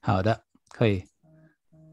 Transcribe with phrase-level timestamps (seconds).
[0.00, 1.04] 好的，可以。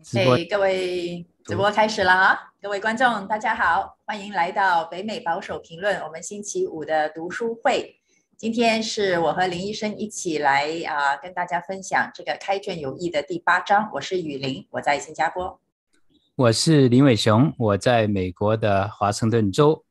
[0.04, 2.38] 直播嘿，各位直播开始了啊！
[2.61, 6.02] 各位观众，大家好，欢迎来到北美保守评论。
[6.02, 7.98] 我们星期五的读书会，
[8.40, 13.89] 今天是我和林医生一起来啊、呃，跟大家分享这个开卷有益的第八章。
[13.96, 15.60] 我是雨林，我在新加坡。
[16.36, 19.83] 我是林伟雄，我在美国的华盛顿州。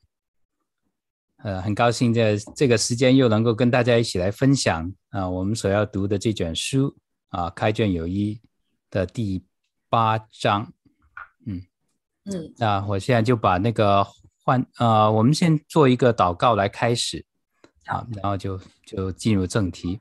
[1.45, 6.97] 呃，很高兴在这个时间又能够跟大家一起来分享啊、呃，我们所要读的这卷书
[7.29, 8.41] 啊，呃《开卷有益》
[8.91, 9.45] 的第
[9.91, 10.73] 八章。
[11.45, 11.61] 嗯
[12.25, 14.07] 嗯，那我现在就把那个
[14.43, 17.27] 换呃，我们先做一个祷告来开始，
[17.89, 19.99] 好，然后就就进入正题。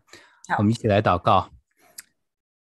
[0.57, 1.49] 我们一起来祷告，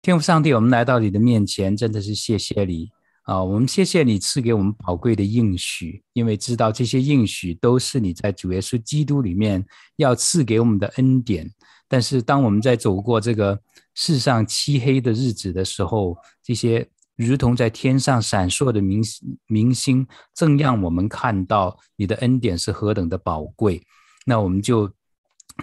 [0.00, 2.90] 天父上帝，我们来到你的面前，真的是谢谢你。
[3.24, 9.64] 啊，我们谢谢你赐给我们宝贵的应许，因为知道这些应许都是你在主耶稣基督里面
[9.96, 11.48] 要赐给我们的恩典。
[11.86, 13.60] 但是，当我们在走过这个
[13.94, 19.00] 世上漆黑的日子的时候，这些如同在天上闪烁的明
[19.46, 23.80] 明星，正让我们看到你的恩典是何等的宝贵。
[24.26, 24.90] 那我们就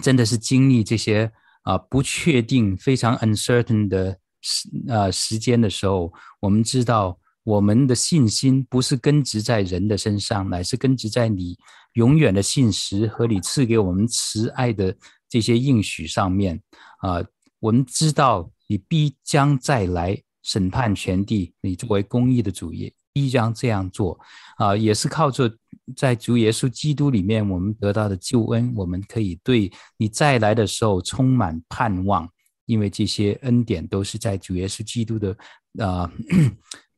[0.02, 1.32] 真的是经历这些
[1.64, 7.20] 啊不确定、非常 uncertain 的时啊时间的时候，我们知道。
[7.46, 11.58] 我们的信心不是根植在人的身上，乃是根植在你
[11.94, 14.96] 永远的信实和你赐给我们慈爱的
[15.28, 16.62] 这些应许上面。
[17.00, 17.24] 啊、
[17.60, 24.20] 我们知道你必将再来审判全地，你作为公义的主也必将这样做。
[24.58, 25.52] 啊、也是靠着
[25.96, 32.30] 在主耶稣基督里面我们得到的救恩，我们可以对你再来的时候充满盼望，
[32.66, 35.32] 因为这些恩典都是在主耶稣基督的
[35.80, 36.04] 啊。
[36.04, 36.12] 呃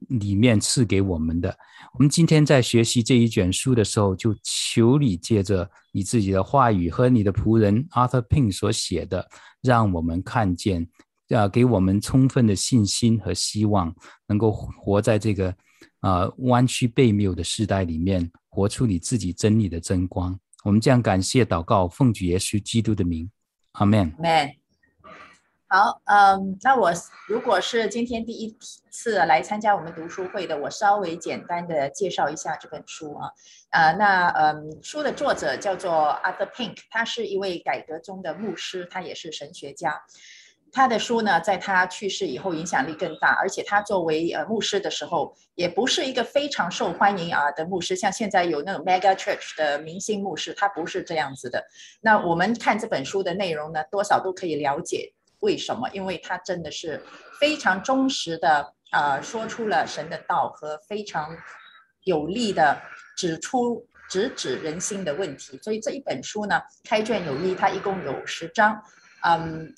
[0.09, 1.55] 里面赐给我们的，
[1.93, 9.29] 我们今天在学习这一卷书的时候，就求你借着你自己的话语和你的仆人 Arthur Pink 所写的，
[9.61, 10.89] 让我们看见，
[11.29, 13.93] 啊，给我们充分的信心和希望，
[14.27, 15.55] 能够活在这个
[15.99, 20.39] 啊弯曲悖谬的时代里面，活出你自己真理的真光。
[20.63, 23.31] 我们这样感谢祷告，奉主耶稣基督的名，
[23.71, 24.13] 阿门。
[24.17, 24.57] Amen。
[25.67, 26.91] 好，嗯，那我
[27.29, 28.57] 如果是今天第一
[28.89, 33.31] 次来参加我们读书会的，我稍微简单的介绍一下这本书啊，
[33.69, 35.91] 呃，那嗯，书的作者叫做
[36.21, 40.01] Arthur Pink，他是一位改革中的牧师，他也是神学家。
[40.71, 51.63] 他的书呢，在他去世以后影响力更大，而且他作为呃牧师的时候，也不是一个非常受欢迎啊的牧师，像现在有那种 mega church 的明星牧师，他不是这样子的。
[52.01, 55.13] 那我们看这本书的内容呢，多少都可以了解。
[55.41, 55.89] 为什么？
[55.91, 57.03] 因为他真的是
[57.39, 61.35] 非常忠实的啊、说出了神的道和非常
[62.03, 62.79] 有力的
[63.17, 65.57] 指出直指人心的问题。
[65.63, 68.79] 所以这一本书呢，开卷有益，它一共有十章。
[69.23, 69.73] 嗯，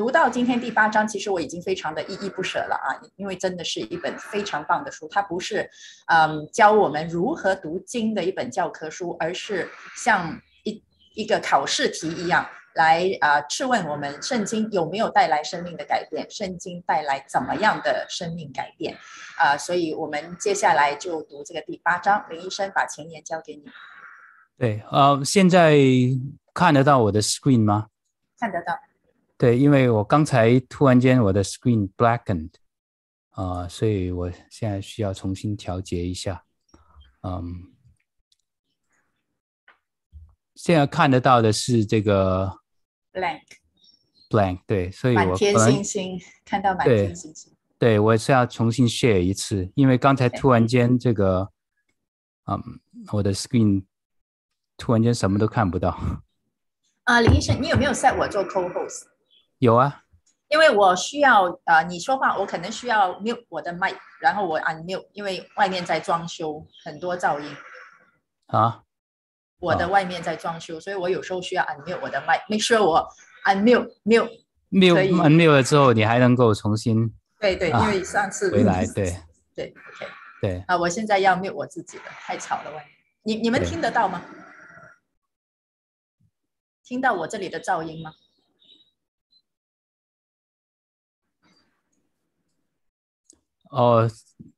[0.00, 5.06] 读到今天第八章，其实我已经非常的依依不舍了啊，因为真的是一本非常棒的书。
[5.10, 5.70] 它不是
[6.06, 10.82] 嗯教我们如何读经的一本教科书，而是像一
[11.14, 12.48] 一个考试题一样。
[12.76, 16.26] 来啊、呃，质问我们圣经有没有带来生命的改变？
[16.30, 18.94] 圣经带来怎么样的生命改变？
[19.36, 22.24] 啊、呃，所以我们接下来就读这个第八章。
[22.30, 23.64] 林医生把前言交给你。
[24.56, 25.76] 对，呃，现在
[26.54, 27.88] 看得到我的 screen 吗？
[28.38, 28.72] 看得到。
[29.40, 32.50] 对，因为我刚才突然间我的 screen blackened，
[33.30, 36.44] 啊、呃，所以我现在需要重新调节一下。
[37.22, 37.72] 嗯，
[40.54, 42.60] 现在看得到的是这个。
[43.14, 51.50] blank，blank，对，所以我满天星星看到满天星星，对，对我是要重新 share 一次，因为刚才突然间这个，
[52.44, 52.62] 嗯，
[53.12, 53.84] 我的 screen
[54.76, 55.98] 突然间什么都看不到。
[57.04, 59.06] 啊，林医生，你有没有 set 我做 co-host？
[59.60, 60.02] 有啊，
[60.48, 67.56] 因为我需要呃你说话，我可能需要 mute 我的麦，然后我 unmute，因为外面在装修，很多噪音。
[68.46, 68.82] 啊。
[69.60, 73.06] 我的外面在装修，哦，所以我有时候需要 unmute 我的麦，make sure 我
[73.44, 74.30] unmute mute
[74.70, 79.14] mute unmute 了之后，你还能够重新对对，因为上次回来对
[79.54, 80.06] 对 OK
[80.40, 82.76] 对啊，我现在要 mute 我自己的，太吵了外
[83.22, 84.22] 面，你你们听得到吗？
[86.82, 88.14] 听到我这里的噪音吗？
[93.70, 94.10] 哦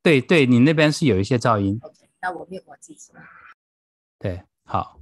[0.03, 1.81] 对对你那边是有一些噪音。
[2.21, 3.13] 那我灭火器起
[4.19, 5.01] 对好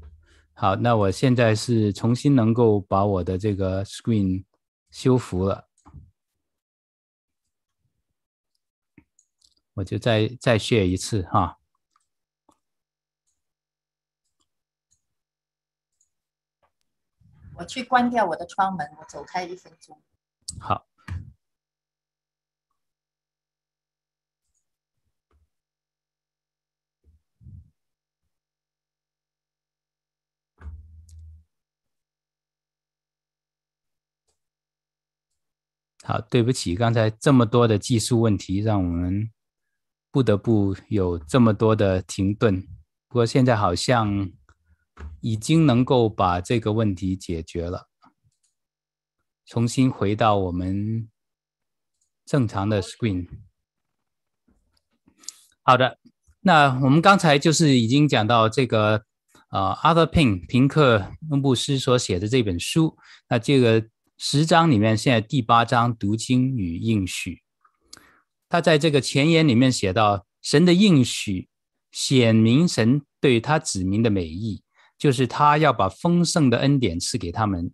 [0.54, 4.44] 好那我现在是重新能够把我的这个 screen
[4.90, 5.68] 修复了。
[9.74, 11.58] 我就再再卸一次哈。
[17.56, 20.00] 我去关掉我的窗门我走开一分钟。
[20.58, 20.86] 好。
[36.02, 39.30] 好，对不起，刚才这么多的技术问题，让我们
[40.10, 42.62] 不得不有这么多的停顿。
[43.06, 44.30] 不过现在好像
[45.20, 47.88] 已经能够把这个问题解决了，
[49.44, 51.10] 重新回到我们
[52.24, 53.28] 正常的 screen。
[55.62, 55.98] 好的，
[56.40, 59.04] 那我们刚才就是已经讲到这个
[59.50, 62.96] 呃，Arthur Pink 平克牧师所写的这本书，
[63.28, 63.86] 那这个。
[64.22, 67.40] 十章里面，现在第八章读经与应许，
[68.50, 71.48] 他在这个前言里面写到，神的应许
[71.90, 74.62] 显明神对他子民的美意，
[74.98, 77.72] 就是他要把丰盛的恩典赐给他们。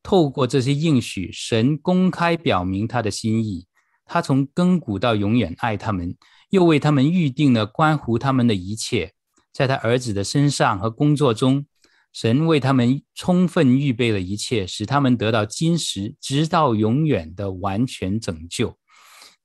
[0.00, 3.66] 透过这些应许，神公开表明他的心意，
[4.04, 6.16] 他从亘古到永远爱他们，
[6.50, 9.14] 又为他们预定了关乎他们的一切，
[9.52, 11.66] 在他儿子的身上和工作中。
[12.12, 18.76] 神为他们充分预备了一切，使他们得到今时直到永远的完全拯救。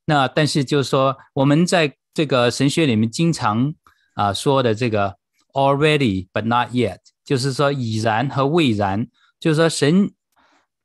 [0.05, 3.73] 那但是就是说，我们在这个神学里面经常
[4.15, 5.15] 啊说的这个
[5.53, 9.07] already but not yet，就是说已然和未然，
[9.39, 10.11] 就是说神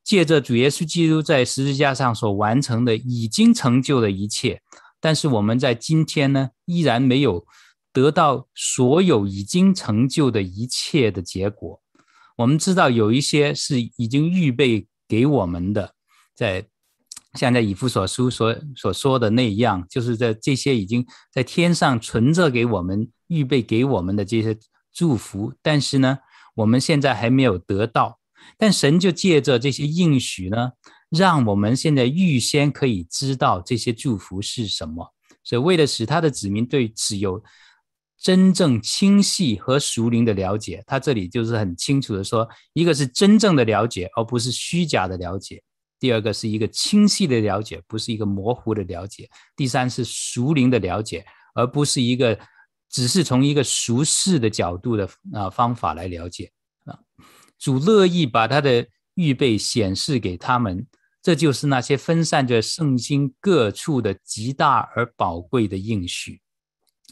[0.04, 4.60] 借着主耶稣基督在十字架上所完成的已经成就的一切，
[5.00, 7.46] 但是我们在今天呢依然没有。
[7.92, 11.82] 得到所有已经成就的一切的结果，
[12.36, 15.94] 我们知道有一些是已经预备给我们的，
[16.36, 16.64] 在
[17.34, 24.56] 像在以弗所书所所说的那样，就是在这些已经在天上存着给我们预备给我们的这些
[24.92, 26.18] 祝福，但是呢，
[26.54, 28.20] 我们现在还没有得到，
[28.56, 30.70] 但神就借着这些应许呢，
[31.08, 37.42] 让我们现在预先可以知道这些祝福是什么，所以为了使他的子民对此有。
[38.20, 45.56] 真正清晰和熟灵的了解，他这里就是很清楚的说，一个是真正的了解，而不是虚假的了解；
[45.98, 49.24] 第二个是一个清晰的了解，不是一个模糊的了解；
[49.56, 51.24] 第三是熟灵的了解，
[51.54, 52.38] 而不是一个
[52.90, 56.52] 只是从一个俗世的角度的啊方法来了解
[56.84, 56.98] 啊。
[57.58, 60.86] 主乐意把他的预备显示给他们，
[61.22, 66.42] 这就是那些分散在圣经各处的极大而宝贵的应许，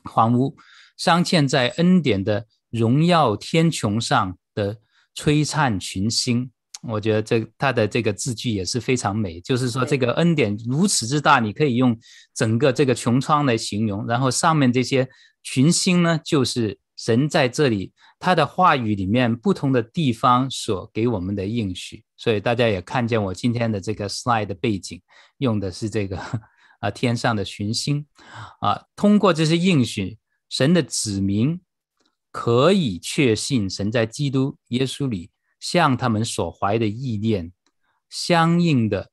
[0.05, 0.55] 房屋。
[0.99, 4.79] 镶嵌在恩典的荣耀天穹上的
[5.15, 6.51] 璀璨群星，
[6.83, 9.41] 我觉得这他的这个字句也是非常美。
[9.41, 11.97] 就是说，这个恩典如此之大，你可以用
[12.35, 14.07] 整个这个穹苍来形容。
[14.07, 15.09] 然后上面这些
[15.43, 22.03] 群星呢，就是神在这里他的话语里面不同的地方所给我们的应许。
[22.17, 25.01] 所以大家也看见我今天的这个 slide 的背景
[25.39, 26.19] 用的是这个
[26.81, 28.05] 啊天上的群星
[28.61, 30.19] 啊，通过这些应许。
[30.49, 31.61] 神的子民
[32.31, 35.31] 可以确信，神在基督耶稣里
[35.61, 37.53] 向他们所怀的意念
[38.09, 39.11] 相应的，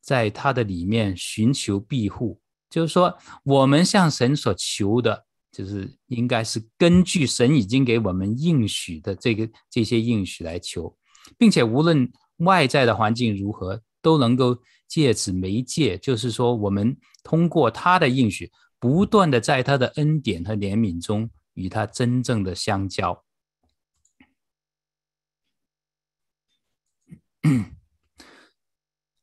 [0.00, 2.40] 在他的里面寻求庇护。
[2.70, 10.96] 就是说，我们向神所求的，就是应该是根据神已经给我们应许的这个这些应许来求，
[11.38, 18.50] 并且无论外在的环境如何，都能够借此媒介，就是说，我们通过他的应许。
[18.80, 23.24] 不断的在他的恩典和怜悯中与他真正的相交。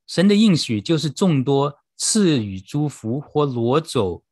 [0.08, 4.24] 神的应许就是众多赐予祝福或挪走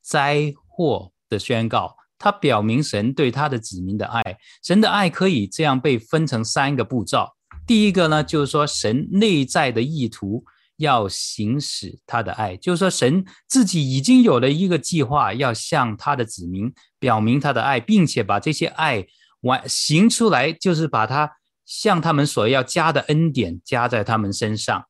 [0.00, 4.38] 灾祸的宣告，他表明神对他的子民的爱。
[4.62, 7.28] 神的爱可以这样被分成三个步骤。
[7.66, 10.44] 第一个呢，就是说神内在的意图。
[10.82, 19.06] 要行使他的爱，就是说，神自己已经有了一个计划，要向他的子民表明他的爱，并且把这些爱
[19.42, 21.30] 完行出来，就是把他
[21.64, 24.84] 向他们所要加的恩典加在他们身上。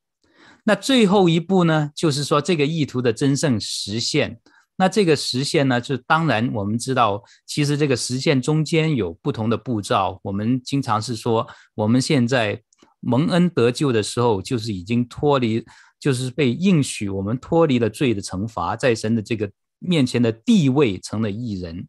[0.63, 4.39] 那最后一步呢，就是说这个意图的真正实现。
[4.77, 10.19] 那这个实现呢，就当然我们知道，其实这个实现中间有不同的步骤。
[10.23, 12.63] 我们经常是说，我们现在。
[13.03, 15.63] 蒙恩得救的时候，就是已经脱离，
[15.99, 21.87] 就是被应许我们脱离了罪的惩罚，在神的这个面前的地位成了义人。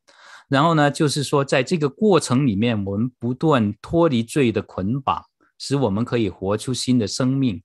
[0.49, 5.23] 然后呢，就是说，在这个过程里面，我们不断脱离罪的捆绑，
[5.59, 7.63] 使我们可以活出新的生命。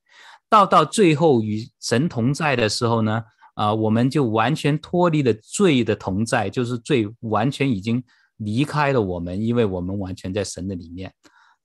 [0.50, 3.24] 到到最后与神同在的时候呢，
[3.56, 8.02] 啊、我们就完全脱离了罪的同在，就是罪完全已经
[8.38, 11.14] 离开了我们，因为我们完全在神的里面。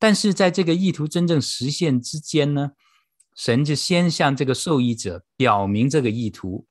[0.05, 2.73] 但是在这个意图真正实现之间呢，
[3.35, 6.67] 神就先向这个受益者表明这个意图，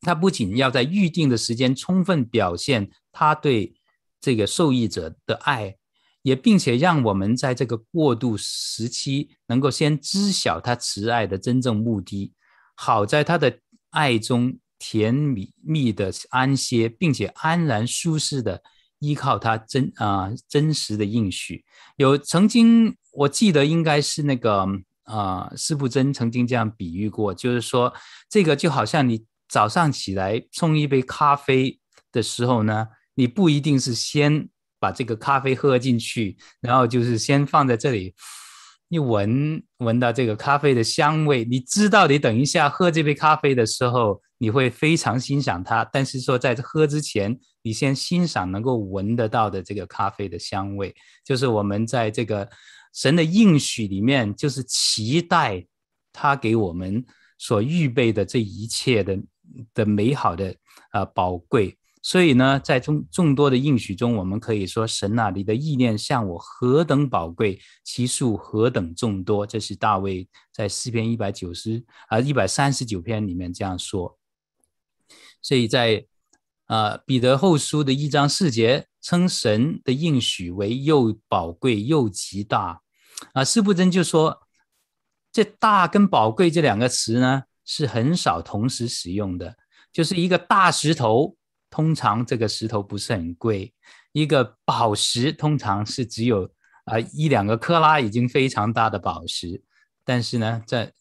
[0.00, 3.74] 他不仅要在预定的时间充分表现他对
[4.22, 5.76] 这个受益者的爱，
[6.22, 12.32] 也并且让我们在这个过渡时期能够先知晓他慈爱的真正目的，
[12.74, 13.58] 好在他的
[13.90, 18.62] 爱中甜蜜蜜的安歇，并且安然舒适的
[19.02, 21.62] 依靠他真啊、真实的应许。
[21.96, 24.66] 有曾经我记得应该是那个。
[25.04, 27.92] 啊、呃，司布真曾经这样比喻过，就是说，
[28.30, 31.80] 这个就好像你早上起来冲一杯咖啡
[32.12, 38.14] 的时候呢，你不一定是先把这个咖啡喝进去，然后就是先放在这里，
[38.88, 50.92] 你闻闻到这个咖啡的香味，你知道你等一下喝这杯咖啡的时候，你会非常欣赏它，但是说在喝之前，你先欣赏能够闻得到的这个咖啡的香味，
[51.24, 52.48] 就是我们在这个。
[52.94, 55.66] 神的应许里面，就是期待
[56.12, 57.02] 他给我们
[57.38, 59.18] 所预备的这一切的
[59.72, 60.54] 的美好的
[60.90, 61.74] 啊宝贵。
[62.02, 69.46] 所以呢，在众众多的应许中，我们可以说，神那里的意念向我何等宝贵，其数何等众多。
[69.46, 74.18] 这是大卫在诗篇一百九十啊一百三十九篇里面这样说。
[75.42, 76.06] 所以在
[76.66, 82.80] 啊彼得后书的一章四节，称神的应许为又宝贵又极大。
[83.34, 84.40] 啊，司布真就说，
[85.30, 89.56] 这“大”跟“宝贵”这两个词呢，是很少同时使用的。
[89.92, 91.36] 就是一个大石头，
[91.70, 93.72] 通常这个石头不是很贵；
[94.12, 96.50] 一个宝石，通常是只有
[96.84, 99.62] 啊一两个克拉，已经非常大的宝石。
[100.04, 100.92] 但是呢，在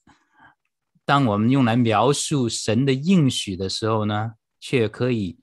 [1.11, 5.37] 当我们用来描述神的应许的时候呢，却可以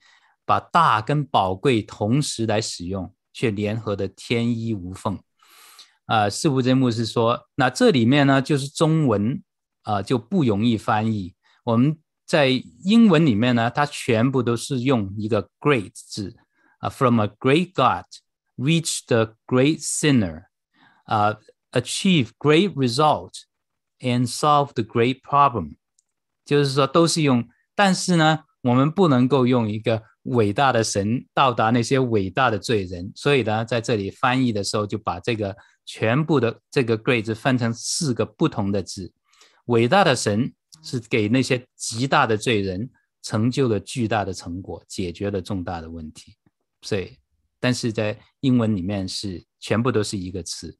[0.46, 5.20] 把“大”跟“宝贵”同时来使用，却联合得天衣无缝。
[6.06, 9.42] 啊，司布真牧师说，那这里面呢，就是中文
[9.82, 11.34] 啊、呃、就不容易翻译。
[11.64, 12.48] 我们在
[12.82, 16.34] 英文里面呢，它全部都是用一个 “great” 字
[16.78, 18.06] 啊，from a great God
[18.56, 20.44] reach the great sinner，
[21.04, 21.36] 啊
[21.72, 23.42] ，achieve great result
[24.00, 25.76] and solve the great problem，
[26.44, 35.56] 就是说都是用，但是呢，我们不能够用一个伟大的神到达那些伟大的罪人，所以呢，在这里翻译的时候就把这个。
[35.90, 39.10] 全部的这个 great 字分成四个不同的字，
[39.68, 40.52] 伟大的神
[40.82, 42.90] 是给那些极大的罪人
[43.22, 46.34] 成就了巨大的成果，解决了重大的问题。
[46.82, 47.16] 所以，
[47.58, 50.76] 但是在英文里面是全部都是一个词。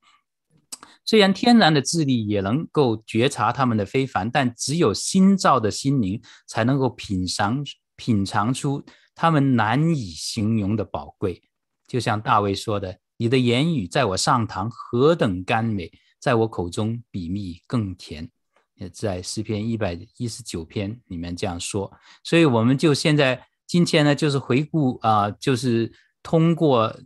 [1.05, 7.65] 虽然天然的智力也能够觉察他们的非凡，但只有新造的心灵才能够品尝
[7.97, 11.43] 品尝出他们难以形容的宝贵。
[11.87, 12.99] 就像大卫说的。
[13.21, 18.31] 你的言语在我上膛何等甘美，在我口中比蜜更甜。
[18.77, 21.93] 也在诗篇一百一十九篇里面这样说。
[22.23, 25.93] 所以我们就现在今天呢，就是回顾啊、就是
[26.23, 26.97] 通过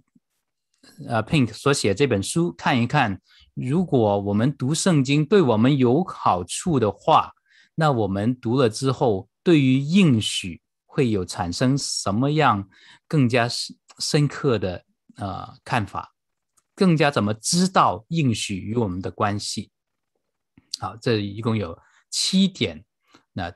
[1.08, 3.18] 呃 Pink 所写这本书看一看，
[3.54, 7.32] 如果我们读圣经对我们有好处的话，
[7.74, 12.68] 那我们读了之后，对于应许会有产生什么样
[13.06, 14.84] 更加深深刻的？
[15.16, 16.14] 呃，看法
[16.74, 19.70] 更加怎么知道应许与我们的关系？
[20.78, 21.78] 好，这一共有
[22.10, 22.86] 七点。
[23.34, 23.52] 那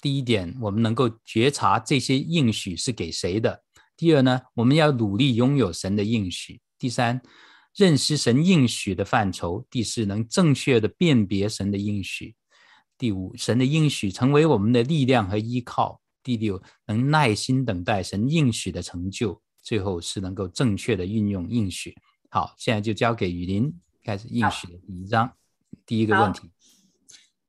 [0.00, 3.56] 第一点，我们能够觉察这些应许是给谁的；
[3.96, 7.20] 第二呢，我们要努力拥有神的应许；第三，
[7.74, 12.34] 认识神应许的范畴；第四，能正确的辨别神的应许；
[12.98, 19.40] 第五，神的应许成为我们的力量和依靠；第六，能耐心等待神应许的成就。
[19.62, 21.94] 最后是能够正确的运用应许。
[22.30, 23.72] 好，现在就交给雨林
[24.02, 25.36] 开始应许的第一章，
[25.84, 26.50] 第一个问题。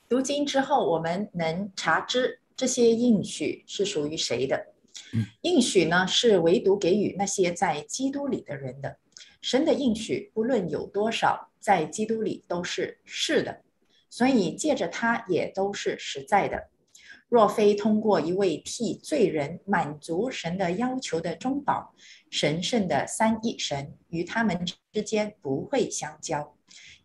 [0.10, 4.68] 读经之后，我们能查知这些应许是属于谁的？
[5.14, 9.00] 嗯、应许呢，是唯独给予那些在基督里的人的。
[9.42, 13.64] 神的应许不论有多少，在基督里都是是的，
[14.10, 16.70] 所以借着他也都是实在的。
[17.28, 21.96] 若非通过一位替罪人满足神的要求的中保，
[22.30, 26.56] 神圣的三一神与他们之间不会相交。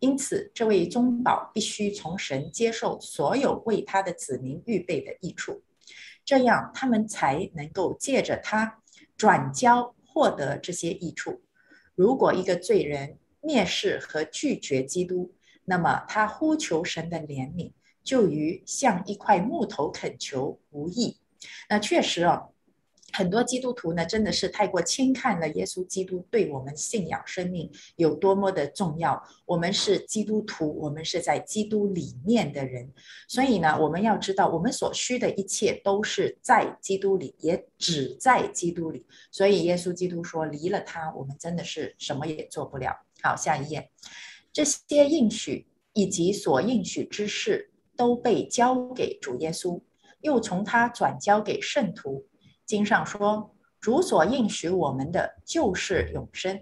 [0.00, 5.62] 因此，这位中保必须从神接受所有为他的子民预备的益处，
[6.25, 8.83] 这样他们才能够借着他
[9.16, 11.40] 转交获得这些益处。
[11.97, 15.35] 如果一个罪人蔑视和拒绝基督，
[15.65, 17.73] 那么他呼求神的怜悯。
[18.05, 21.17] 就与向一块木头恳求无异。
[21.69, 22.50] 那确实啊。
[23.17, 29.19] 很多基督徒呢，真的是太过轻看了耶稣基督对我们信仰生命有多么的重要。
[29.47, 32.93] 我们是基督徒，我们是在基督里面的人，
[33.27, 39.07] 所以呢，我们要知道，我们所需的一切都是在基督里，也只在基督里。
[39.33, 42.95] 所以耶稣基督说，离了他，我们真的是什么也做不了。
[43.23, 43.91] 好，下一页，
[44.53, 49.81] 这些应许以及所应许之事都被交给主耶稣，
[50.21, 52.27] 又从他转交给圣徒。
[52.67, 56.61] 经上说，主所应许我们的就是永生。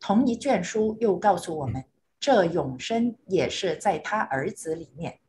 [0.00, 1.84] 同一卷书又告诉我们，
[2.18, 5.20] 这永生也是在他儿子里面。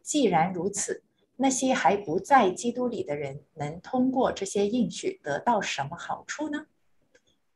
[0.00, 1.02] 既然如此，
[1.34, 6.66] 那些还不在基督里的人，能通过这些应许得到什么好处呢？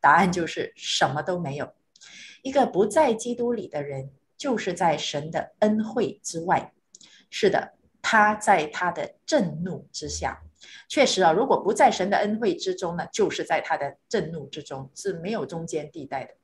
[0.00, 1.72] 答案就是什么都没有。
[2.42, 6.72] 一个不在基督里的人，就是在神的恩惠之外。
[7.30, 10.42] 是的，他在他的震怒之下。
[10.88, 16.34] 确实啊，如果不在神的恩惠之中呢，就是在他的震怒之中，是没有中间地带的。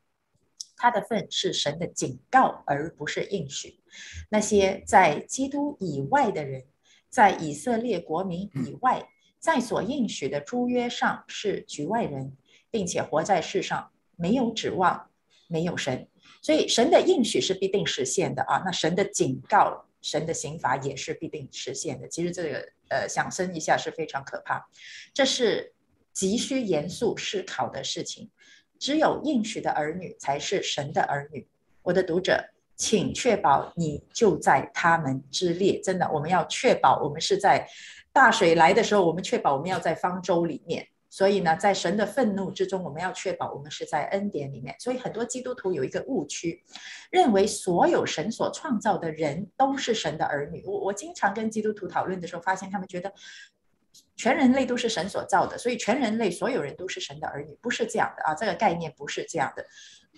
[0.76, 3.80] 他的份是神的警告，而不是应许。
[4.28, 6.64] 那些在基督以外的人，
[7.08, 9.08] 在以色列国民以外，
[9.38, 12.36] 在所应许的诸约上是局外人，
[12.70, 15.10] 并且活在世上没有指望，
[15.48, 16.06] 没有神。
[16.42, 19.85] 所以神的应许是必定实现的啊，那神的警告。
[20.06, 22.06] 神的刑罚也是必定实现的。
[22.06, 24.64] 其实这个呃，想深一下是非常可怕，
[25.12, 25.74] 这是
[26.12, 28.30] 急需严肃思考的事情。
[28.78, 31.48] 只有应许的儿女才是神的儿女。
[31.82, 35.80] 我的读者，请确保你就在他们之列。
[35.80, 37.68] 真的，我们要确保我们是在
[38.12, 40.86] 大水来的时候，我们确保我们要在方舟里面。
[41.16, 44.76] 所以呢，在神的愤怒之中，我们要确保我们是在恩典里面。
[44.78, 46.62] 所以很多基督徒有一个误区，
[47.10, 50.62] 认为所有神所创造的人都是神的儿女。
[50.66, 53.10] 我我经常跟基督徒讨论的时候，发现他们觉得
[54.14, 58.34] 全人类都是神所造的，所以全人类所有人都是神的儿女，不是这样的啊！
[58.34, 59.64] 这个概念不是这样的。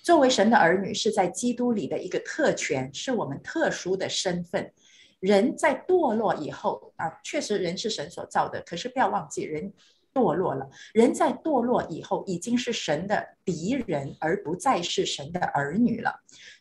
[0.02, 4.72] 作为神的儿女，是在基督里的一个特权，是我们特殊的身份。
[5.20, 9.72] 人在堕落以后啊，确实人是神所造的，可是不要忘记人。
[10.18, 16.12] 堕落了，人在堕落以后已经是神的敌人，而不再是神的儿女了。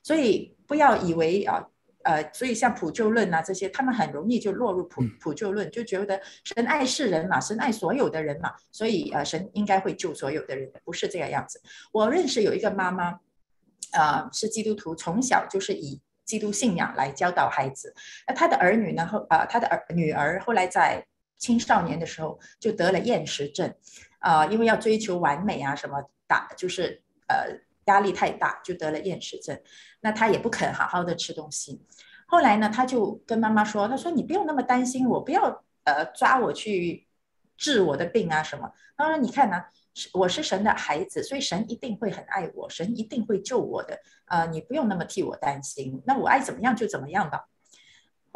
[0.03, 1.65] 所以不要以为啊，
[2.03, 11.59] 呃，所以像普救论啊这些，他们很容易就落入普普救论，就觉得神爱世人嘛，神爱所有的人嘛，所以呃，神应该会救所有的人，不是这个样子。
[11.91, 13.05] 我认识有一个妈妈，
[13.93, 17.91] 啊、呃，是基督徒，从小就是以基督信仰来教导孩子。
[18.27, 19.07] 那她的儿女呢？
[19.07, 21.03] 后啊，她的儿女儿后来在。
[21.37, 23.73] 青少年的时候就得了厌食症，
[24.19, 27.47] 啊、因为要追求完美啊，什么打就是呃
[27.85, 29.59] 压力太大，就得了厌食症。
[30.01, 31.81] 那他也不肯好好的吃东西。
[32.25, 37.07] 后来呢，他就跟妈妈说：“他说你不用那么担心我，不要呃抓我去
[37.55, 39.65] 治我的病啊什么。”他说：“你看呢、啊，
[40.13, 43.97] 我是神的孩子，所以神一定会很爱我，神一定会救我的。
[44.25, 47.45] 啊、你不用那么替我担心，那我爱怎么样就怎么样吧。”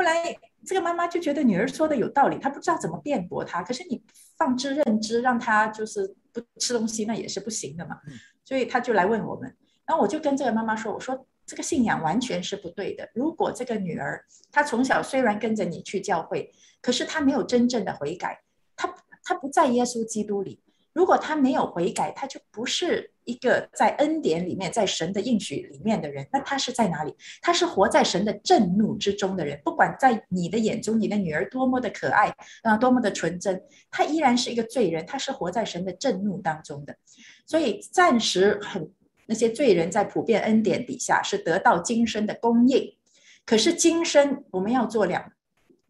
[0.02, 0.36] 后来。
[0.64, 3.64] 这个妈妈就觉得女儿说的有道理，她不知道怎么辩驳她。
[3.64, 4.00] 可是你
[4.38, 8.00] 放之任之，让她就是不吃东西，那也是不行的嘛。
[8.46, 13.10] 所以她就来问我们，然后我就跟这个妈妈说：“我说这个信仰完全是不对的。
[13.16, 18.40] 如果这个女儿她从小虽然跟着你去教会，可是她没有真正的悔改，
[18.76, 20.62] 她她不在耶稣基督里。”
[20.94, 26.28] 如果她没有悔改，她就不是一个在恩典里面、在神的应许里面的人。
[26.34, 27.15] 那他是在哪里？
[27.41, 29.60] 他是活在神的震怒之中的人。
[29.63, 35.06] 不管在你的眼中，你的女儿多么的可爱啊，多么的纯真，他依然是一个罪人。
[35.06, 36.96] 他是活在神的震怒当中的。
[37.46, 38.91] 所以暂时很
[39.26, 42.96] 那些罪人在普遍恩典底下是得到今生的供应。
[43.46, 45.32] 可是今生我们要做两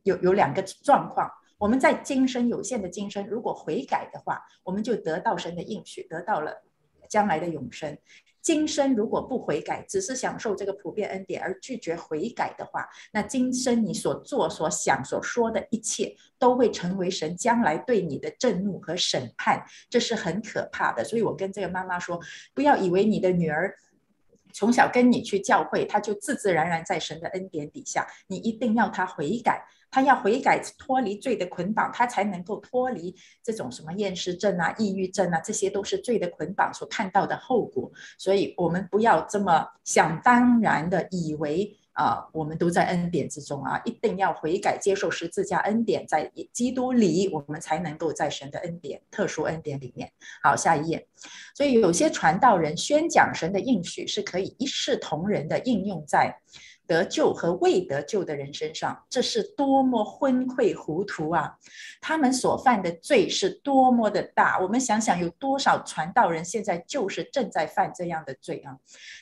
[0.04, 1.30] 有有两个状况。
[1.58, 6.63] 我们在今生有限的今生，如果悔改的话，我们就得到神的应许，得到了
[7.12, 7.97] 将来的永生。
[8.41, 21.04] 今生如果不悔改，只是享受这个普遍恩典而拒绝悔改的话，那今生你所做、所想、所说的一切，都会成为神将来对你的震怒和审判，这是很可怕的。
[21.04, 22.19] 所以我跟这个妈妈说，
[22.56, 23.76] 不要以为你的女儿
[24.54, 29.63] 从小跟你去教会，她就自自然然在神的恩典底下，你一定要她悔改。
[29.91, 37.91] 他要悔改，脱离罪的捆绑，他才能够脱离这种什么厌食症啊、抑郁症啊，这些都是罪的捆绑所看到的后果。
[38.17, 50.10] 所以，我们不要这么想当然的以为啊、我们都在恩典之中啊，一定要悔改，接受十字架恩典，在基督里，我们才能够在神的恩典、特殊恩典里面。
[50.41, 51.06] 好，下一页。
[51.54, 56.39] 所以，有些传道人宣讲神的应许，是可以一视同仁的应用在。
[56.91, 61.58] 得救和未得救的人身上，这是多么昏聩糊涂啊！
[62.01, 64.60] 他们所犯的罪是多么的大。
[64.60, 68.75] 我们想想，有多少传道人现在就是正在犯这样的罪啊！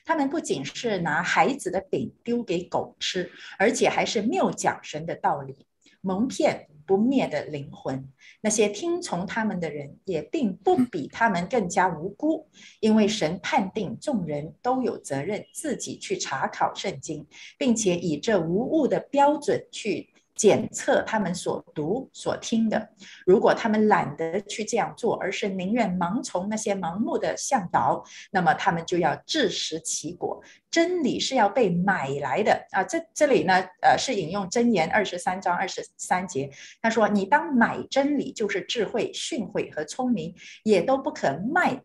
[0.04, 5.68] 他们不仅是拿孩子的饼丢给狗吃，而且还是谬讲神的道理，
[6.02, 8.10] 蒙骗不灭的灵魂。
[8.42, 12.48] 那些听从他们的人也并不比他们更加无辜，
[12.80, 17.28] 因为神判定众人都有责任自己去查考圣经，
[17.60, 20.09] 并且以这无误的标准去。
[20.40, 22.90] 检测他们所读所听的，
[23.26, 30.42] 如果他们懒得去这样做，而是宁愿盲从那些盲目的向导，那么他们就要自食其果。
[30.72, 32.82] 真理是要被买来的啊！
[32.84, 36.50] 这这里呢，呃，是引用箴言二十三章二十三节，
[36.82, 41.82] 他说：“你当买真理，就是智慧、训诲和聪明，也都不可卖。”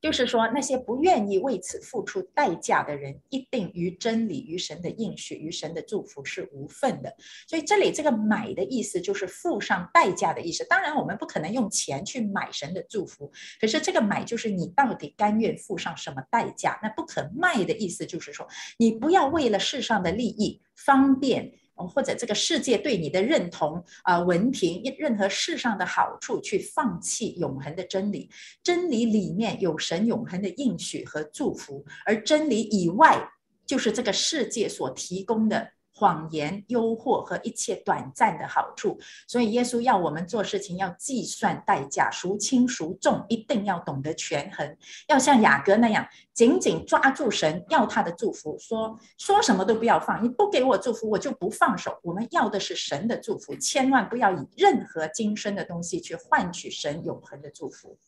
[0.00, 7.14] 就是说，那些不愿意为此付出代价的人，一定与真理、与神的应许、与神的祝福是无份的。
[7.48, 10.64] 所以这里这个“买”的意思就是付上代价的意思。
[10.68, 13.30] 当然，我们不可能用钱去买神的祝福，
[13.60, 16.78] 可是这个“买”就是你到底甘愿付上什么代价？
[16.82, 18.46] 那不可卖的意思就是说，
[18.78, 21.52] 你不要为了世上的利益、方便。
[21.86, 28.30] 或者这个世界对你的认同啊、文凭，任何世上的好处，去放弃永恒的真理。
[28.62, 33.30] 真理里面有神永恒的应许和祝福，而真理以外，
[33.66, 35.72] 就是这个世界所提供的。
[35.98, 44.76] 谎言、诱惑和一切短暂的好处，所以耶稣要我们做事情要计算代价，孰轻孰重，一定要懂得权衡，
[45.08, 51.98] 要像雅各那样紧紧抓住神要他的祝福，说说什么都不要放，你不给我祝福，我就不放手。
[52.04, 57.98] 我们要的是神的祝福，千万不要以任何今生的东西去换取神永恒的祝福。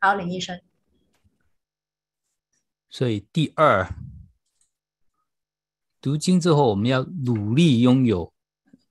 [0.00, 0.60] 好，林医生。
[2.88, 3.84] 所以第二。
[6.02, 8.30] 读经之后，我们要努力拥有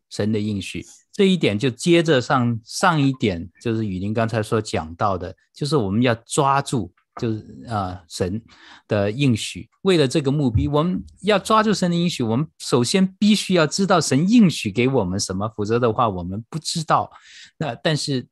[0.09, 0.83] 神的应许。
[1.11, 8.41] 这一点就接着上上一点，就是雨林刚才所讲到的，就是我们要抓住，就是啊、神
[8.87, 9.69] 的应许。
[9.81, 12.23] 为了这个目的，我们要抓住神的应许。
[12.23, 17.11] 我们首先必须要知道神应许给我们什么，否则的话我们不知道。
[17.57, 18.25] 那但是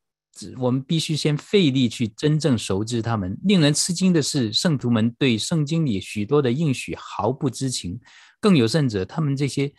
[0.58, 3.38] 我们必须先费力去真正熟知他们。
[3.44, 8.00] 令人吃惊的是，圣徒们对圣经里许多的应许毫不知情。
[8.40, 9.72] 更有甚者，他们这些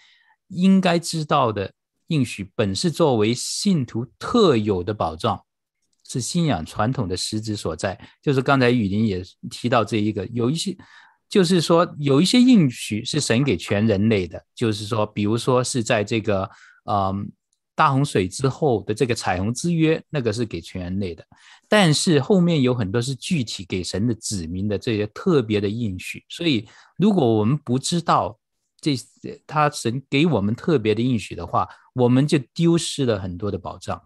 [0.49, 1.73] 应该知道的
[2.09, 5.45] 应许，本是作为信徒特有的保障，
[6.07, 7.99] 是信仰传统的实质所在。
[8.21, 10.77] 就是刚才雨林也提到这一个，有一些，
[11.29, 16.51] 就是说有一些应许是神给全人类的，就是说，比如说是在这个
[16.91, 17.31] 嗯
[17.77, 21.25] 大洪水之后的这个彩虹之约，那个是给全人类的。
[21.69, 26.69] 但是后面有很多是具体给神的子民的这些特别的应许，所以
[26.99, 28.37] 如果我们不知道，
[28.81, 28.97] 这
[29.47, 34.03] 他神给我们特别的应许的话，我们就丢失了很多的保障。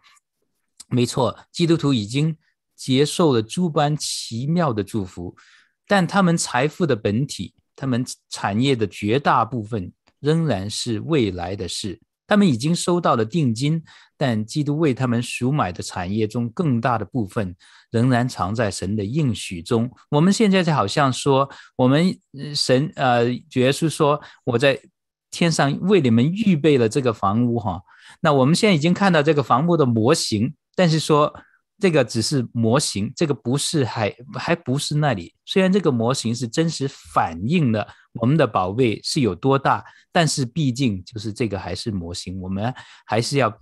[0.88, 2.36] 没错，基督徒已经
[2.76, 5.36] 接受了诸般奇妙的祝福，
[5.86, 12.00] 但他们财富的本体，他们产业的绝大部分仍然是未来的事。
[12.26, 13.82] 他们已经收到了定金，
[14.16, 17.54] 但基督为他们赎买的产业中更大的部分
[17.90, 19.90] 仍然藏在神的应许中。
[20.10, 22.18] 我们现在就好像说，我们
[22.54, 24.80] 神呃，主耶稣说，我在
[25.30, 27.82] 天上为你们预备了这个房屋哈。
[28.20, 31.34] 那我们现在已经看到这个房屋的模型，但是说。
[31.80, 35.34] 这个只是模型，这个不是还还不是那里。
[35.44, 42.72] 虽然这个模型是真实反映了我们的宝贝是有多大，但是毕竟就是这个还是模型，我们
[43.04, 43.52] 还是要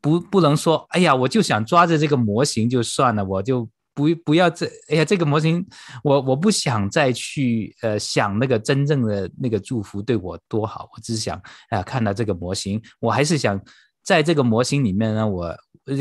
[0.00, 5.66] 不不能说，哎呀，我就想抓着这个模型就算了，我就不不要这，哎呀，这个模型
[6.04, 11.36] 我我不想再去呃想那个真正的那个祝福对我多好，我只想
[11.70, 13.60] 哎呀看到这个模型，我还是想
[14.04, 15.54] 在这个模型里面呢，我。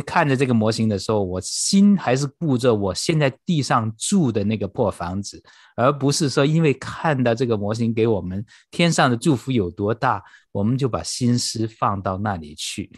[0.05, 5.41] 看着这个模型的时候，我心还是顾着我现在地上住的那个破房子，
[5.75, 12.91] 而不是说因为看到这个模型给我们天上的祝福有多大，我们就把心思放到那里去。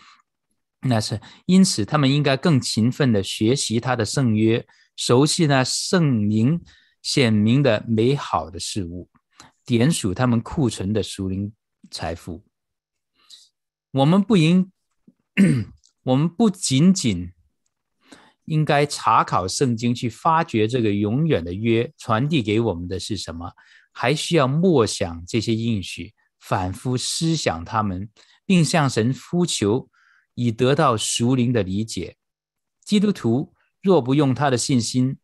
[0.81, 6.61] 那是因此，他们应该更勤奋地学习他的圣约，熟悉那圣灵
[7.01, 9.09] 显明的美好的事物，
[9.65, 11.51] 点数他们库存的属灵
[11.91, 12.43] 财富。
[13.91, 14.71] 我们不应。
[16.03, 17.31] 我们不仅仅
[18.45, 23.51] 应该查考圣经，去发掘这个永远的约，传递给我们的是什么？
[23.91, 28.09] 还需要默想这些应许，反复思想他们，
[28.45, 29.89] 并向神呼求，
[30.35, 32.15] 以得到属灵的理解。
[32.83, 35.17] 基督徒若不用他的信心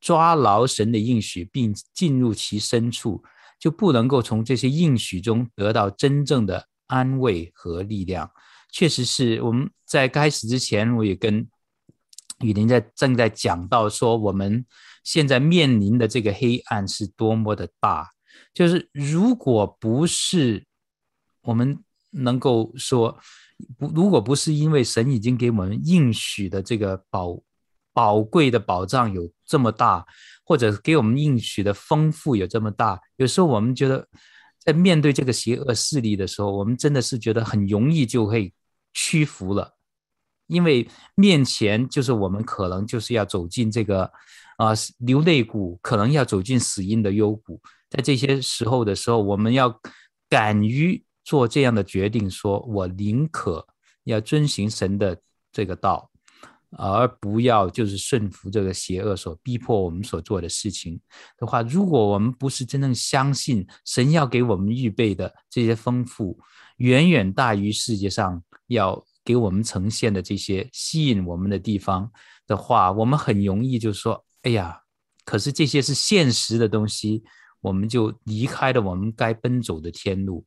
[0.00, 3.22] 抓牢神的应许，并进入其深处，
[3.58, 8.30] 就不能够从这些应许中得到真正的安慰和力量。
[8.74, 11.46] 确实是我们在开始之前，我也跟
[12.40, 14.66] 雨林在正在讲到说，我们
[15.04, 18.10] 现在面临的这个黑暗是多么的大。
[18.52, 20.66] 就是如果不是
[21.42, 21.78] 我们
[22.10, 23.16] 能够说，
[23.78, 27.40] 不，如果不是因为神已经给我们应许的这个宝
[27.92, 30.04] 宝贵的保障有这么大，
[30.44, 34.08] 或者给我们应许的丰富有这么大，有时候我们觉得
[34.58, 38.52] 在面对这个邪恶势力的时候，我们真的是觉得很容易就会
[38.94, 39.74] 屈服了，
[40.46, 44.10] 因为面前就是我们可能就是要走进这个
[44.56, 49.78] 啊、流泪谷，可能要走进死荫的幽谷，在这些时候的时候，我们要
[50.30, 53.66] 敢于做这样的决定，说我宁可
[54.04, 55.20] 要遵循神的
[55.52, 56.10] 这个道。
[56.76, 61.00] 而不要就是顺服这个邪恶所逼迫我们所做的事情
[61.38, 66.36] 的话，如果我们不是真正相信神要给我们预备的这些丰富，
[66.76, 72.10] 远远大于世界上要给我们呈现的这些吸引我们的地方
[72.46, 74.82] 的话，我们很容易就说：“哎呀，
[75.24, 77.22] 可是这些是现实的东西，
[77.60, 80.44] 我们就离开了我们该奔走的天路，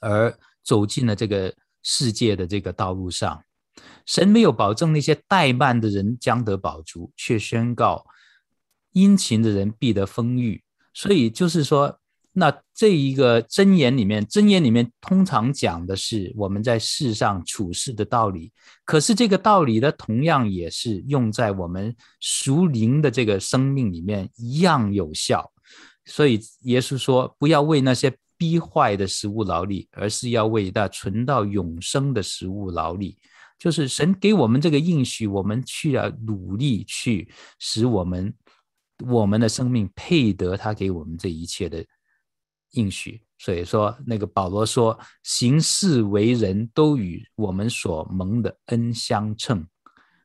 [0.00, 3.44] 而走进了这个世界的这个道路上。”
[4.04, 8.04] 神没有保证那些怠慢的人将得饱足，却宣告
[8.92, 10.62] 殷勤的人必得丰裕。
[10.92, 11.99] 所以就是说，
[12.40, 18.50] 那这一个箴言里面，箴言里面通常讲的是我们在世上处事的道理。
[18.86, 25.52] 可是这个道理呢，同样也是用在我们属灵的这个生命里面一样有效。
[26.06, 33.18] 所以耶稣说，不要为那些逼坏的食物劳力，而是要为那存到永生的食物劳力。
[33.58, 38.34] 就是神给我们这个应许，我们去要努力去使我们
[39.06, 41.84] 我们的生命配得他给我们这一切的
[42.72, 43.22] 应许。
[43.38, 49.66] 所以说，那个保罗说，行事为人都与我们所蒙的恩相称。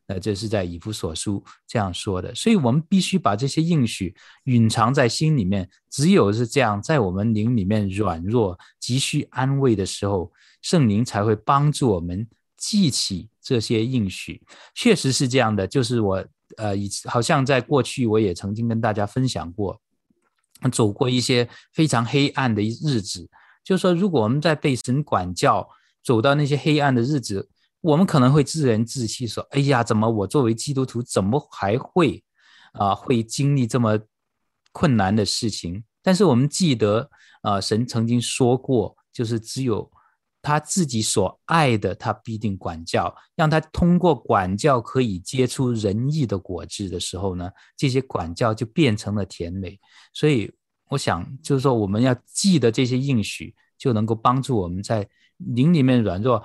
[0.08, 2.36] 那这是在以弗所书这样说的。
[2.36, 5.70] 所以我们必须把这些应许隐藏在心里面。
[5.90, 10.32] 只有是这样，在我们灵里面软弱、急需安慰的时候，
[10.62, 12.28] 圣灵才会帮助我们。
[12.58, 14.42] 记起这些应许，
[14.74, 15.68] 确实是这样的。
[15.68, 16.26] 就是我，
[16.58, 19.80] 呃，以好像在过去，我也曾经跟大家分享过，
[20.72, 23.30] 走过一些非常黑暗的日子。
[23.64, 25.68] 就是说，如果我们在被神管教，
[26.04, 27.50] 走到那些黑暗的日子，
[27.82, 32.24] 我们可能会自怨自弃，说：“哎呀，怎么我作为基督徒，怎么还会
[32.74, 34.00] 啊、会经历这么
[34.72, 37.10] 困难的事情？”但是我们记得，
[37.42, 39.92] 啊、神曾经说过，就是只有。
[40.46, 49.80] 他自己所爱的，他必定管教，让他通过管教可以结出仁义的果子的时候呢，这些管教就变成了甜美。
[50.14, 50.54] 所以
[50.90, 56.44] 我想，就是说我们要记得这些应许，就能够帮助我们在灵里面软弱、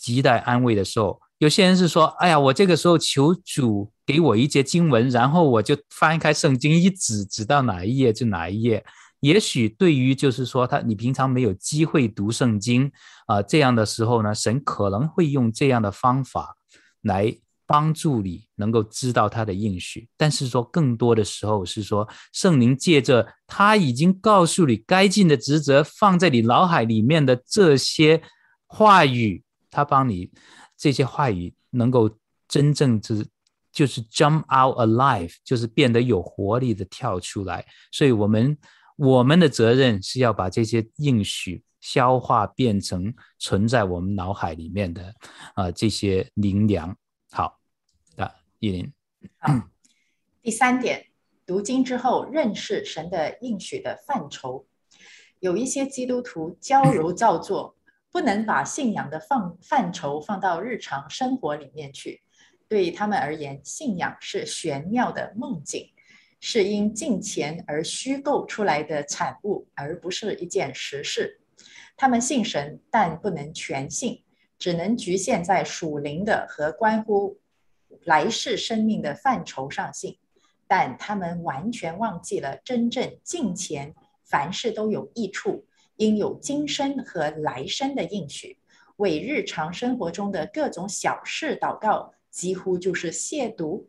[0.00, 1.20] 亟待安慰的时候。
[1.38, 8.84] 有些人是说：“哎呀，我这个时候求主给我一节经文，然后我就翻开圣经一指，指到哪一页就哪一页。”
[9.22, 12.90] 也许对于就是说他你平常没有机会读圣经
[13.26, 16.56] 啊，这样的时候呢，神可能会用这样的方法
[17.02, 17.32] 来
[17.64, 20.08] 帮助你能够知道他的应许。
[20.16, 28.20] 但是说更多的时候是说圣灵借着他已经告诉你该尽的职责放在你脑海里面的这些
[28.66, 30.32] 话语，他帮你
[30.76, 32.10] 这些话语能够
[32.48, 33.24] 真正之
[33.70, 37.64] 就是 jump out alive，就是变得有活力的跳出来。
[37.92, 38.58] 所以我们。
[38.96, 45.14] 我们的责任是要把这些应许消化，变成存在我们脑海里面的
[45.54, 46.96] 啊、呃、这些灵粮。
[47.30, 47.58] 好，
[48.16, 48.92] 啊，依林。
[49.38, 49.68] 好，
[50.42, 51.06] 第三点，
[51.46, 54.66] 读经之后认识神的应许的范畴。
[55.40, 57.76] 有一些基督徒矫揉 造作，
[58.12, 62.22] 不能把信仰的放范畴放到日常生活里面去。
[62.68, 65.90] 对他们而言，信仰是玄妙的梦境。
[66.44, 71.40] 是因敬虔而虚构出来的产物，而不是一件实事。
[71.96, 74.24] 他们信神，但不能全信，
[74.58, 77.38] 只能局限在属灵的和关乎
[78.02, 80.18] 来世生命的范畴上信。
[80.66, 88.58] 但他们完全忘记了真正敬虔，凡事都有益处，应有今生和来生的应许。
[88.96, 93.84] 为日常生活中的各种小事祷告，几乎就是亵渎。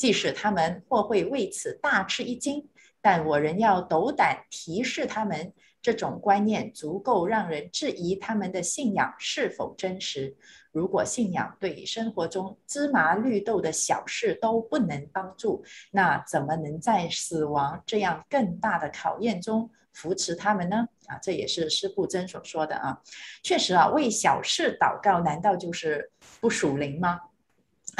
[0.00, 2.66] 即使他们或会为此大吃一惊，
[3.02, 10.34] 但我仍要斗胆提示他们，这种观念足够让人质疑他们的信仰是否真实。
[10.72, 20.88] 如果信仰对生活中芝麻绿豆的小事都不能帮助，那怎么能在死亡这样更大的考验中扶持他们呢？
[21.08, 22.98] 啊，这也是施布真所说的啊。
[23.42, 26.10] 确实啊，为小事祷告，难道就是
[26.40, 27.20] 不属灵吗？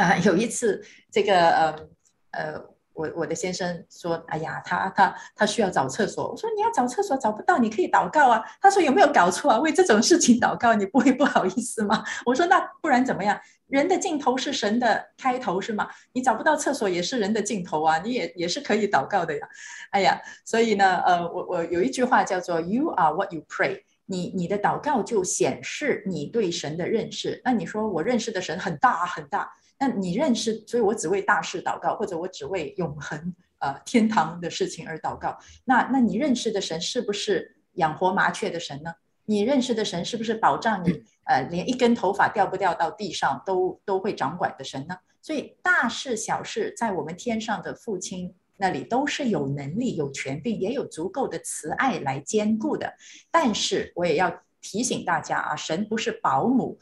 [0.01, 1.77] 啊，有一次这个呃
[2.33, 2.71] 呃。
[2.93, 9.59] 我我的先生说：“哎呀，他他他需要找厕所。”我说：“你要找厕所找不到，你可以祷告啊。”他说：“有没有搞错啊？
[9.59, 13.41] 为这种事情祷告，你不会不好意思吗？”我说：“那不然怎么样？
[13.69, 15.89] 人的尽头是神的开头，是吗？
[16.13, 19.49] 你找不到厕所也是人的尽头啊，你也也是可以祷告的呀。”
[19.93, 27.41] 哎呀，所以呢，呃，我我有一句话叫做 “You are what you pray”，你你的祷告就显示你对神的认识。
[27.45, 29.51] 那你说我认识的神很大很大。
[29.81, 35.38] 那你认识，所以我只为大事祷告，或者我只为永恒呃天堂的事情而祷告。
[35.64, 38.93] 那那你认识的神是不是养活麻雀的神呢？
[39.25, 44.95] 你认识的神是不是保障你呃连一根头发掉不掉到地上都都会掌管的神呢？
[45.23, 52.93] 所以大事小事在我们天上的父亲那里都是有能力、有权柄，也有足够的慈爱来兼顾的。
[53.31, 56.79] 但是我也要提醒大家啊，神不是保姆。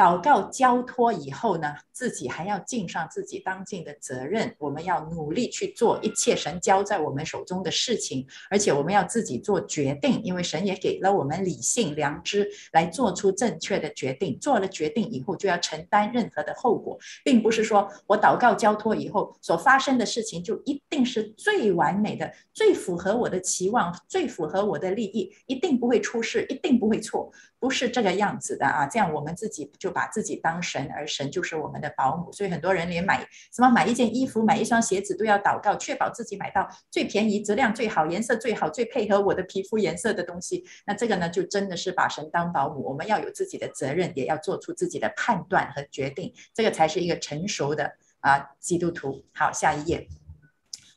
[0.00, 4.56] 祷告交托以后呢，自己还要尽上自己当尽的责任。
[4.56, 14.38] 我们要努力去做一切神交在我们手中的事情，而且我们要自己做决定，因为神也给了我们理性、良知来做出正确的决定。
[14.40, 28.86] 做了决定以后，就要承担任何的后果，并不是说我祷告交托以后所发生的事情就一定是最完美的、最符合我的期望、最符合我的利益，一定不会出事，一定不会错，不是这个样子的啊！
[28.86, 29.89] 这样我们自己就。
[29.90, 32.32] 把自己当神，而神就是我们的保姆。
[32.32, 33.20] 所以很多人连买
[33.54, 40.64] 什么买一件衣服、买一双鞋子都要祷告，确保自己买到最便宜、质量最好、颜色最好、最配合我的皮肤颜色的东西。
[40.86, 42.82] 那这个呢，就真的是把神当保姆。
[42.82, 49.24] 我们要有自己的责任，也要做出自己的判断和决定，这个才是一个成熟的啊基督徒。
[49.32, 50.08] 好，下一页，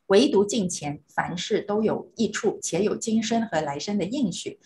[0.08, 4.60] 唯独敬虔，凡事都有益处，且有今生和来生的应许。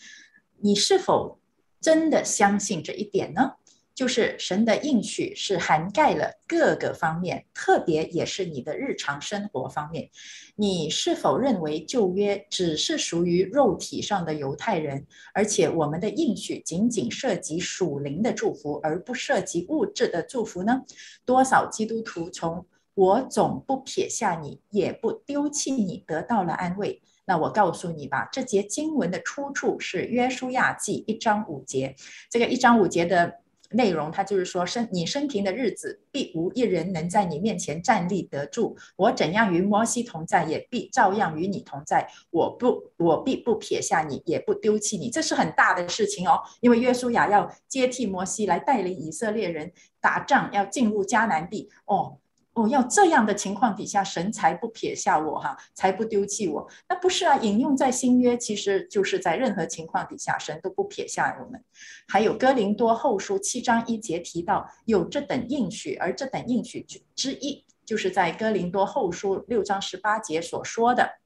[0.59, 1.39] 你是否
[1.79, 3.53] 真的相信这一点呢？
[3.97, 10.07] 就是神的应许是涵盖了各个方面，特别也是你的日常生活方面。
[10.55, 20.83] 你是否认为旧约只是属于肉体上的犹太人，而且我们的应许仅仅涉及属灵的祝福，而不涉及物质的祝福呢？
[21.25, 27.01] 多少基督徒从“我总不撇下你，也不丢弃你”得到了安慰？
[27.25, 31.95] 那我告诉你吧，这节经文的出处是约书亚记一章五节。
[32.29, 33.39] 这个一章五节的。
[33.71, 38.77] 内容，他就是说，生你生平的日子，必无一人能在你面前站立得住。
[38.95, 42.07] 我怎样与摩西同在，也必照样与你同在。
[42.29, 45.09] 我不，我必不撇下你，也不丢弃你。
[45.09, 52.17] 这是很大的事情哦，因为约书亚要接替摩西来带领以色列人打仗，要进入迦南地哦。
[52.57, 56.67] 哦，要这样的情况底下，神才不撇下我哈，才不丢弃我。
[56.89, 61.63] 那不是啊，引用在新约，其实就是在任何情况底下，神都不撇下我们。
[62.07, 66.83] 还有哥林多后书七章一节提到有这等应许，而这等应许
[67.15, 71.19] 之一，就是在哥林多后书六章十八节所说的。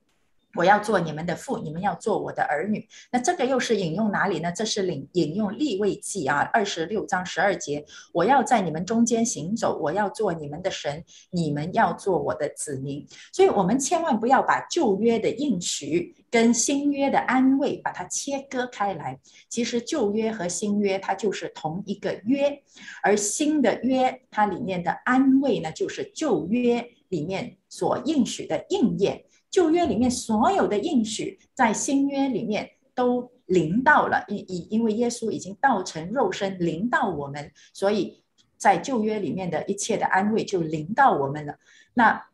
[0.56, 2.88] 我要做你们的父，你们要做我的儿女。
[3.12, 4.52] 那这个又是引用哪里呢？
[4.52, 7.86] 这是引引用利未记啊，二十六章十二节。
[8.12, 13.06] 我要在你们中间行走，我要做你们的神，你们要做我的子民。
[13.32, 19.20] 所以，我们千万不要把旧约的应许跟新约的安慰把它切割开来。
[19.48, 22.62] 其实旧约和新约它就是同一个约，
[23.02, 29.24] 而新的约它里面的安慰呢，就是旧约里面所应许的应验。
[29.52, 38.24] 旧约里面所有的应许，在新约里面都临到了，因因因为耶稣已经道成肉身临到我们，所以
[38.58, 41.58] 在旧约里面的一切的安慰就临到我们了。
[41.94, 42.26] 那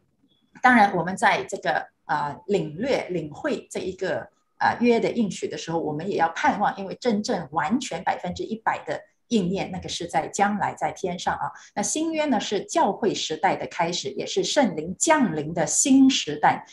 [0.62, 11.52] 当然，我们在这个啊、领略领会这一个啊、约的应许的时候，我们也要盼望，因为真正完全百分之一百的应验，那个是在将来在天上啊。
[11.76, 16.66] 那新约呢，是教会时代的开始，也是圣灵降临的新时代。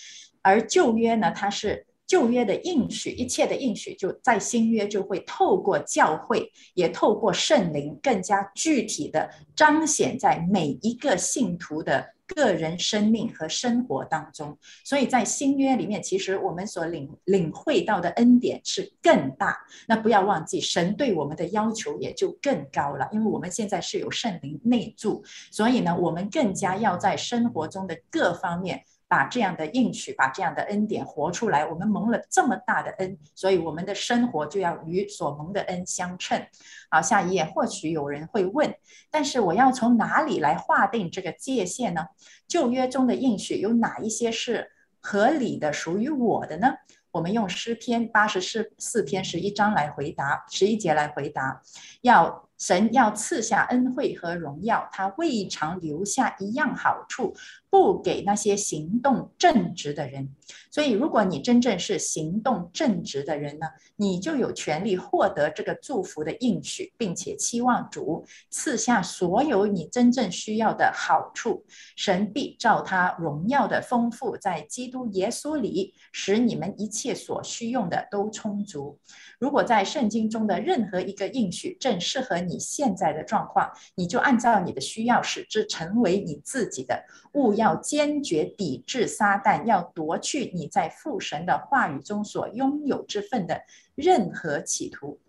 [0.45, 14.57] 而旧约呢，它是旧约的应许，一切的应许就在新约就会透过教会，也透过圣灵，更加具体的彰显在每一个信徒的个人生命和生活当中。
[14.85, 19.57] 所以在新约里面，其实我们所领领会到的恩典是更大。
[19.89, 28.85] 那不要忘记，神对我们的要求也就更高了，因为我们现在是有圣灵内住，所以呢，我们更加要在生活中的各方面。
[29.07, 31.65] 把这样的应许、把这样的恩典活出来。
[31.67, 36.47] 我们蒙了这么大的恩，所以我们的生活就要与所蒙的恩相称。
[36.91, 38.75] 好，下一页，或许有人会问，
[39.11, 42.07] 但是我要从哪里来划定这个界限呢？
[42.49, 46.75] 旧约中的应许有哪一些是合理的、属于我的呢？
[47.13, 51.63] 我们用诗篇八十四四篇十一章来回答，十一节来回答，
[52.01, 52.49] 要。
[52.59, 57.35] 神要赐下恩惠和荣耀，他未尝留下一样好处，
[57.69, 60.35] 不给那些行动正直的人。
[60.71, 71.65] 所以，如果你真正是行动正直的人呢，你就有权利获得这个祝福的应许，并且期望主赐下所有你真正需要的好处。
[71.97, 78.99] 神必照他荣耀的丰富，在基督耶稣里，使你们一切所需用的都充足。
[79.39, 87.05] 如果在圣经中的任何一个应许正适合你现在的状况，你就按照你的需要使之成为你自己的。
[87.33, 93.63] 务要坚决抵制撒旦，要夺去你在父神的话语中所拥有之份的
[93.95, 95.21] 任何企图。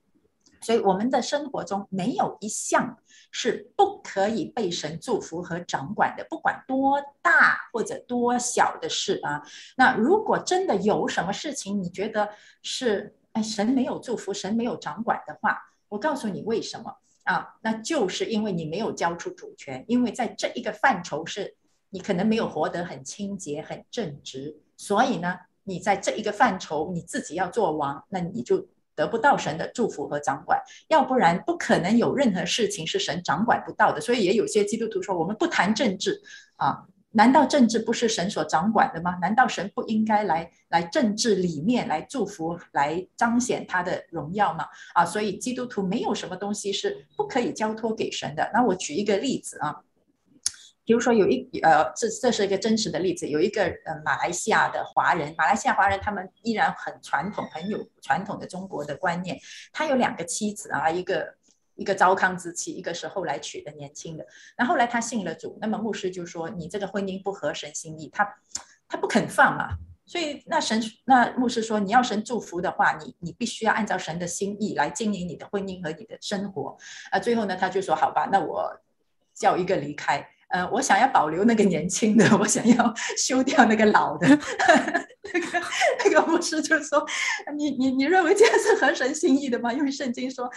[0.62, 2.98] 所以，我们的生活中没有一项
[3.32, 9.44] 是不可以被神祝福和掌管的，不管多大或者多小的事啊。
[9.78, 12.30] 那如果真的有什么事情，你觉得
[12.62, 13.16] 是？
[13.36, 15.60] 哎，神没有祝福，神没有掌管的话，
[15.90, 16.96] 我告诉你为什么
[17.26, 17.56] 啊？
[17.62, 21.56] 那就是因为你没有交出主权，因为在这一个范畴是
[21.90, 30.60] 你可能没有活得很清洁、很正直，所以呢，你在这一个范畴你自己要做王，那你就得不到神的祝福和掌管。
[30.88, 34.00] 要不然不可能有任何事情是神掌管不到的。
[34.00, 36.22] 所以也有些基督徒说，我们不谈政治
[36.56, 36.86] 啊。
[37.16, 39.18] 难道政治不是神所掌管的吗？
[39.22, 44.68] 难道神不应该来来政治里面来祝福、来彰显他的荣耀吗？
[44.94, 48.52] 啊，所以基督徒没有什么东西是不可以交托给神的。
[48.54, 49.82] 那我举一个例子啊，
[50.84, 59.40] 比如说有一呃，这这是一个真实的例子，有一个呃马来西亚的华人，马来西亚华人他们依然很传统，很有传统的中国的观念。
[59.72, 61.36] 他有两个妻子啊，一个。
[61.76, 64.26] 一个糟糠之妻，一个是后来娶的年轻的。
[64.58, 68.28] 那后来他信了主，那么牧师就说：“你这个婚姻不合神心意。”他
[68.88, 69.70] 他不肯放嘛，
[70.06, 76.78] 所以那神那牧师说：“你要神祝福的话，你你必须要按照神的心意来经营你的婚姻和你的生活。”
[77.12, 78.80] 啊，最后呢，他就说：“好吧，那我
[79.34, 84.28] 叫一个离开。”呃，我想要保留那个年轻的，我想要 休掉那个老的。
[85.34, 85.68] 那个
[86.06, 87.06] 那个牧师就说
[87.58, 89.72] ：“你你你认为这样是合神心意的吗？
[89.74, 90.50] 因为圣经说，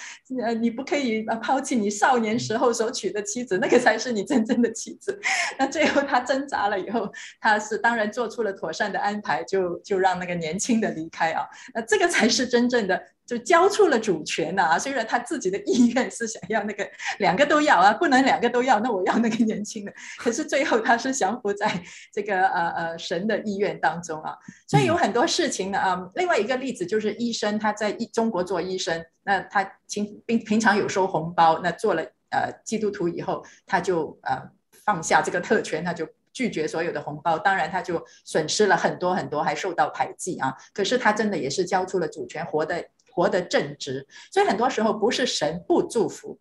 [0.43, 5.19] 呃，你不可以抛弃你少年时候所娶的妻子，那个才是你真正的妻子。
[5.59, 7.11] ”那最后他挣扎了以后，
[7.41, 11.47] 他是当然做出了妥善的安排，就就让那个年轻的离开啊。
[11.75, 13.01] 那这个才是真正的。
[13.29, 19.93] 就交出了主权呐、啊，虽然他自己的意愿是想要那个两个都要啊，不能两个都要，那我要那个年轻的。
[20.17, 21.71] 可是最后他是降服在
[22.11, 24.35] 这个呃呃神的意愿当中啊，
[24.69, 26.11] 所以有很多事情呢啊、嗯。
[26.15, 34.41] 另外一个例子就是医生，他在中国做医生，那他平平平常有收红包，那做了呃基督徒以后，他就呃
[34.85, 36.07] 放下这个特权，他就。
[36.31, 40.55] 拒绝所有的红包，当然他就损失了很多很多，还受到排挤啊。
[40.73, 44.07] 可是他真的也是交出了主权，活得活得正直。
[44.31, 46.39] 所以很多时候不是神不祝福，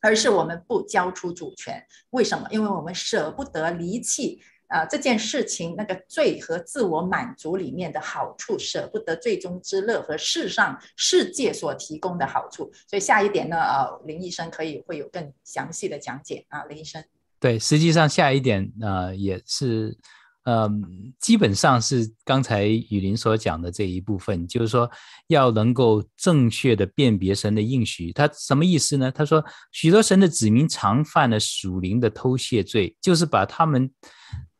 [0.00, 1.86] 而是我们不交出主权。
[2.10, 2.48] 为什么？
[2.50, 4.40] 因为我们舍不得离弃
[4.70, 12.70] 啊这件事情那个罪和自我满足里面的好处，舍不得最终之乐和世上世界所提供的好处。
[12.88, 17.04] 所以下一点呢，啊，林医生可以会有更详细的讲解啊，林医生。
[17.38, 19.96] 对，实际上下一点呃也是，
[20.44, 20.70] 呃，
[21.18, 24.90] 基本上是刚才雨林所讲的这一部分，就是说
[25.28, 29.10] 要能够正确的辨别神的应许，他什么意思呢？
[29.10, 29.42] 他说
[29.72, 33.90] 许多神的子民常犯了属灵的偷窃罪，就是把他们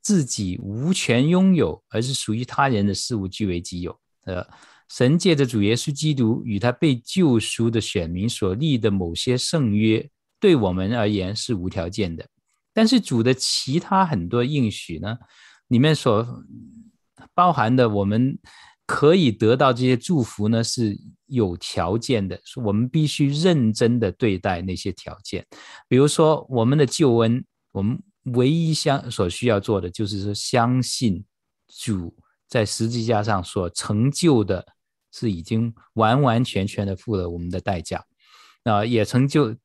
[0.03, 3.99] 自己无权拥有而是属于他人的事物据为己有。
[4.25, 4.47] 呃，
[4.89, 12.27] 神借着主耶稣基督与他被救赎的选民所立的某些圣约，对我们而言是无条件的。
[12.73, 15.17] 但是主的其他很多应许呢，
[15.69, 16.45] 里面所
[17.35, 18.39] 包含的，我们
[18.87, 20.97] 可以得到这些祝福呢，是
[21.27, 25.47] 有条件的，是我们必须认真的对待那些条件。
[25.89, 31.25] 比如说，我们的救恩，我们唯一相所需要做的，就是说相信
[31.69, 32.17] 主
[32.49, 34.67] 在十字架上所成就的，
[35.13, 38.05] 是已经完完全全的付了我们的代价，
[38.65, 39.57] 啊，也成就，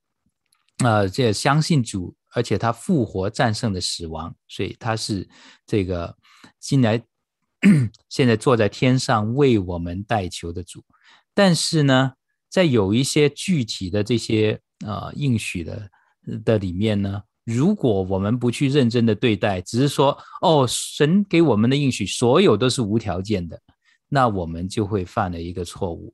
[0.78, 2.16] 啊，这相信主。
[2.38, 5.26] 而且他复活战胜了死亡，所以他是
[5.66, 6.18] 这个
[6.60, 7.02] 进来，
[8.10, 10.84] 现在坐在天上为我们代求的主。
[11.34, 12.12] 但是呢，
[12.50, 15.90] 在有一些具体的这些呃应许的
[16.44, 23.62] 的里面呢，如果我们不去认真的对待，只是说哦，神给我们的应许所有都是无条件的，
[24.10, 26.14] 那我们就会犯了一个错误。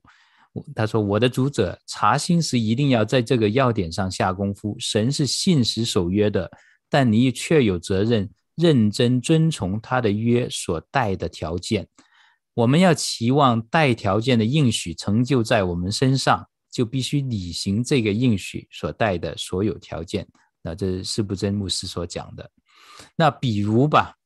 [0.74, 4.76] 他说：“我的主者查心时一定要在这个要点上下功夫。
[4.78, 6.50] 神是信实守约的，
[6.90, 11.88] 但你却有责任认真遵从他的约所带的条件。
[12.52, 20.28] 我们要期望带条件的应许成就在我们身上，就必须履行这个应许所带的所有条件。
[20.62, 22.50] 那这是司布真牧师所讲的。
[23.16, 24.16] 那比如吧。”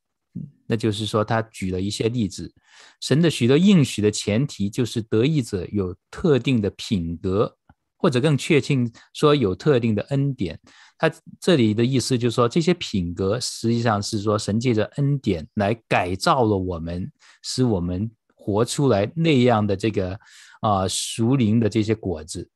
[0.69, 2.53] 那就是说，他举了一些例子，
[2.99, 7.57] 神的许多应许的前提就是得益者有特定的品格，
[7.97, 8.75] 或者更确切
[9.13, 10.59] 说有特定的恩典。
[10.97, 11.09] 他
[11.39, 17.09] 这里的意思就是说，这些品格实际上是说神借着恩典来改造了我们，
[17.41, 20.19] 使我们活出来那样的这个
[20.59, 22.47] 啊熟灵的这些果子。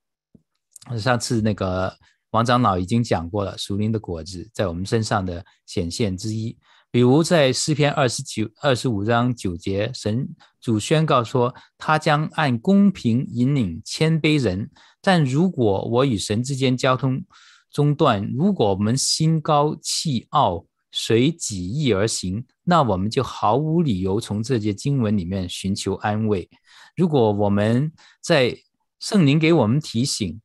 [1.00, 1.98] 上次那个
[2.32, 6.58] 王长老已经讲过了，属灵的果子在我们身上的显现之一。
[6.90, 10.28] 比如在诗篇二十九、二十五章九节，神
[10.60, 14.70] 主宣告说，他将按公平引领谦卑人。
[15.02, 17.24] 但如果我与神之间交通
[17.72, 26.50] 中断，如果我们心高气傲，随己意而行，那我们就毫无理由从这节经文里面寻求安慰。
[26.98, 28.58] 如果我们在
[29.00, 30.42] 圣灵给我们提醒，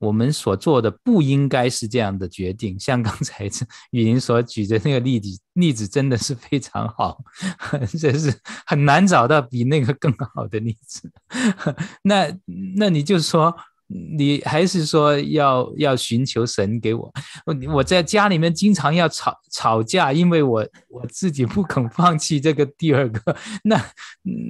[0.00, 3.44] 我们所做的不应该是这样的决定，像刚才
[3.92, 7.22] 雨林所举的那个例子，例子真的是非常好，
[7.96, 8.36] 这是
[8.66, 11.08] 很难找到比那个更好的例子。
[12.02, 12.36] 那
[12.76, 13.56] 那你就说。
[13.92, 17.12] 你还是说要要寻求神给我？
[17.44, 23.36] 我我在家里面经常要吵吵架，因为我我自己不肯放弃这个第二个。
[23.64, 23.84] 那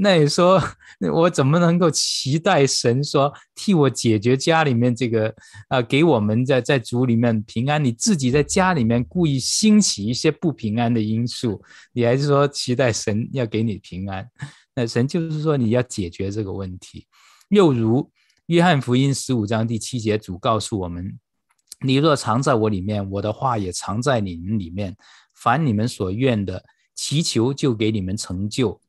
[0.03, 0.63] 那你说
[1.15, 5.35] 我怎么能够期待神说替我解决家里面这个
[5.69, 7.83] 啊、给我们在在主里面平安？
[7.83, 11.63] 你自己在家里面故意兴起一些不平安的因素，
[11.95, 14.29] 你还是说期待神要给你平安？
[14.75, 17.07] 那神就是说你要解决这个问题，
[17.49, 18.11] 又如。
[18.51, 21.21] 约翰福音十五章第七节，主告诉我们
[21.87, 24.97] ：“你若藏在我里面，我的话也藏在你们里面。
[25.33, 26.65] 凡你们所愿的，
[26.97, 28.81] 祈求就给你们成就。”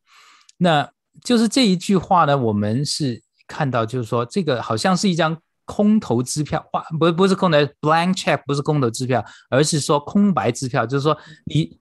[0.58, 0.92] 那
[1.24, 11.78] 就是这一句话呢，我们是看到，就是说这个好像是一张空头支票，哇，不不是空的 blank check，不是空头支票，而是说空白支票，就是说你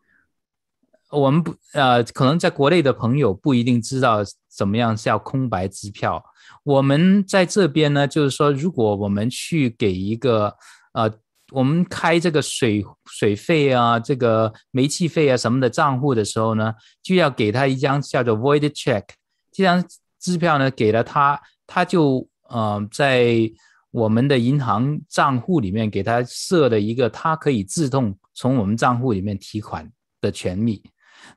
[1.08, 4.18] 我们不呃，可能在国内的朋友不一定知道
[4.54, 6.22] 怎么样叫空白支票。
[6.62, 10.54] 我们在这边呢，就是说，如果我们去给一个
[10.92, 11.10] 呃，
[11.52, 19.04] 我们开这个水水费啊，这个煤气费啊什么的账户的时候呢，就要给他一张叫做 void check，
[19.50, 19.82] 这张
[20.20, 23.50] 支票呢给了他，他就呃在
[23.90, 29.90] 我们的银行账户里面给他设了一个他可以自动从我们账户里面提款
[30.20, 30.82] 的权利，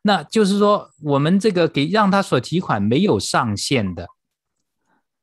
[0.02, 4.08] 那就是说我们这个给让他所提款没有上限的。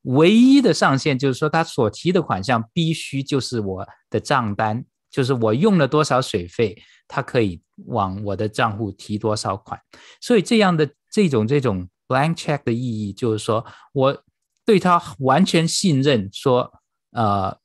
[0.03, 6.75] 唯一的上限就是说，他所提的款项必须就是我的账单，就是我用了多少水费，
[7.07, 9.79] 他可以往我的账户提多少款。
[10.19, 14.23] 所以这样的这种这种 blank check 的意义就是说，我
[14.65, 16.73] 对他完全信任，说
[17.11, 17.55] 呃，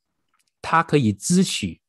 [0.61, 1.81] 他可以支取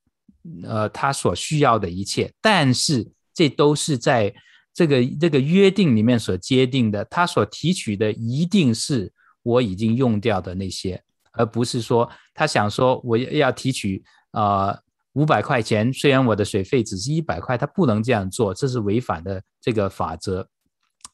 [0.63, 4.33] 呃他所需要的一切，但是这都是在
[4.73, 9.11] 这个这个约定里面所接定的，他所提取的一定是。
[9.47, 14.77] 我已经用掉的那些，而不是说他想说我要提取啊
[15.13, 20.49] 五百块钱，虽然我的水费只是一百块，他不能这样做，这是违反的这个法则。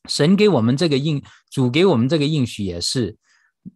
[0.09, 1.21] 神给我们这个应，
[1.51, 3.15] 主给我们这个应许也是，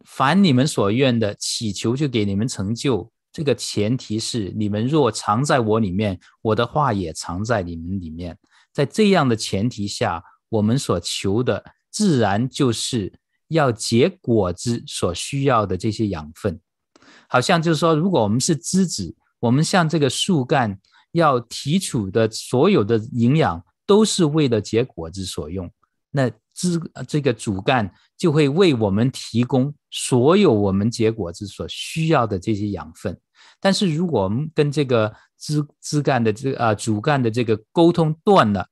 [0.04, 3.10] 凡你们所愿的，祈求就给你们成就。
[3.32, 8.36] 这个前提是你们若藏在我里面，我的话也藏在你们里面。
[8.72, 13.12] 在这样的前提下，我们所求的自然就是。
[13.48, 16.60] 要结果子所需要的这些养分，
[17.28, 20.78] 好像就是说，如果我们是枝子，我们像这个树干
[21.12, 25.70] 要提取的所有的营养，都是为了结果子所用。
[26.10, 33.18] 那枝这个主干就会为我们提供所有我们结果子所需要的这些养分。
[33.60, 38.68] 但是，如果我们跟这个枝枝干的这啊主干的这个沟通断了，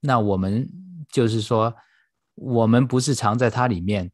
[0.00, 0.68] 那我们
[1.10, 1.74] 就是说。
[2.34, 4.10] 我们不是藏在他里面，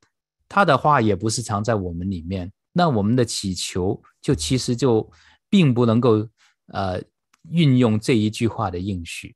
[0.49, 5.11] 他的话也不是藏在我们里面，那我们的祈求就其实就
[5.49, 6.29] 并不能够
[6.73, 7.03] 呃
[7.51, 9.35] 运用这一句话的应许。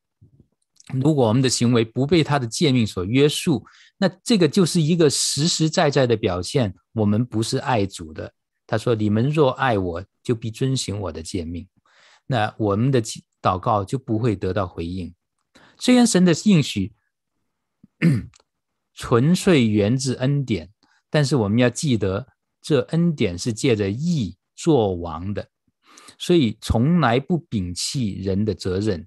[0.93, 3.65] 如果我们的行为不被他的诫命所约束，
[3.99, 8.33] 那这个就是一个实实在在的表现，我们不是爱主的。
[8.67, 11.69] 他说：“你们若爱我，就必遵行我的诫命。”
[12.27, 13.03] 那我们的
[13.41, 15.15] 祷告就不会得到回应。
[15.79, 16.93] 虽然神的应许
[18.95, 20.69] 纯粹源自恩典，
[21.09, 22.27] 但是我们要记得，
[22.61, 25.49] 这恩典是借着义作王的，
[26.19, 29.07] 所以从来不摒弃人的责任。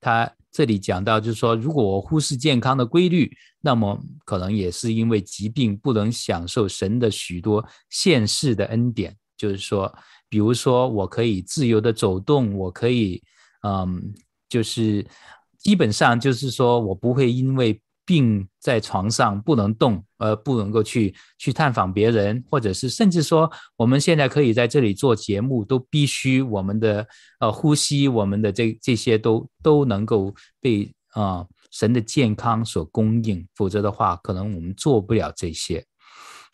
[0.00, 9.16] 他这里讲到，就是说，如果我忽视健康的规律，那么可能也是因为疾病不能享受神的许多现世的恩典。
[9.36, 9.92] 就是说，
[10.28, 13.20] 比如说，我可以自由的走动，我可以，
[13.66, 14.14] 嗯，
[14.48, 15.04] 就是
[15.58, 17.80] 基本上就是说我不会因为。
[18.08, 27.06] 病在床上不能动，而不能够去去探访别人，或者是甚至说，我们现在可以在这里做节目，都必须我们的
[27.40, 35.84] 呃呼吸，我们的这这些都都能够被啊、神的健康所供应，否则的话，可能我们做不了这些。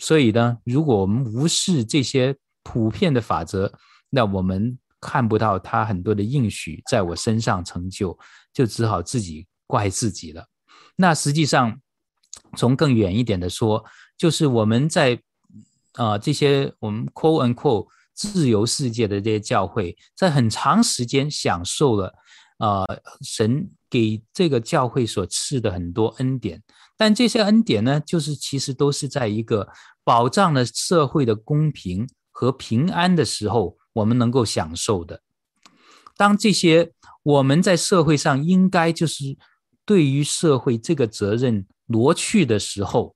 [0.01, 2.35] 所以呢，如果我们无视这些
[2.65, 3.73] 普遍的法则，
[4.11, 8.19] 那我们看不到他很多的应许在我身上成就，
[8.53, 10.45] 就只好自己怪自己了。
[10.97, 11.80] 那实际上，
[12.57, 13.84] 从更远一点的说，
[14.16, 15.20] 就是我们在
[15.95, 22.14] 啊、这些我们 quote unquote 自由世界的这些教会，在很长时间享受了
[22.59, 22.84] 啊、
[23.22, 26.62] 神给这个教会所赐的很多恩典，
[26.97, 29.68] 但这些恩典呢，就是其实都是在一个
[30.05, 35.22] 保障了社会的公平和平安的时候，我们能够享受的。
[36.16, 36.92] 当这些
[37.24, 39.36] 我们在社会上应该就是。
[39.87, 43.14] 对于社会这个责任挪去的时候，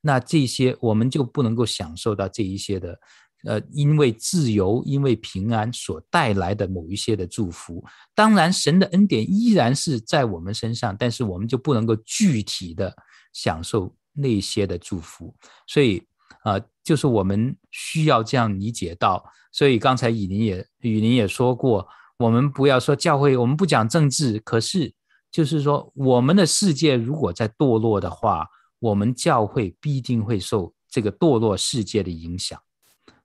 [0.00, 2.98] 那这些我们就不能够享受到这一些的，
[3.44, 7.84] 呃，因为自由、因为平安所带来的某一些的祝福。
[8.14, 12.92] 当然，神的恩典依然是在我们身上，但是我们就不能够具体的
[13.32, 15.34] 享受那些的祝福。
[15.68, 16.02] 所以，
[16.44, 19.24] 呃，就是我们需要这样理解到。
[19.52, 21.86] 所以刚才雨林也雨林也说过，
[22.18, 24.92] 我们不要说教会，我们不讲政治，可是。
[25.36, 32.58] 就是说，我们的世界如果在堕落的话，我们教会必定会受这个堕落世界的影响。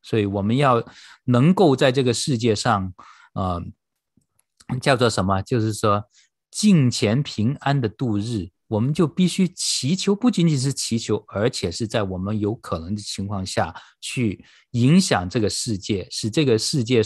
[0.01, 0.83] 所以，我们要
[1.23, 2.93] 能够在这个世界上，
[3.33, 3.63] 呃，
[4.81, 5.41] 叫做什么？
[5.41, 6.03] 就是说，
[6.51, 17.01] 敬虔平安的度日，我们就必须祈求，不仅仅是祈求，而且是在我们有可能的情况下去影响这个世界，使这个世界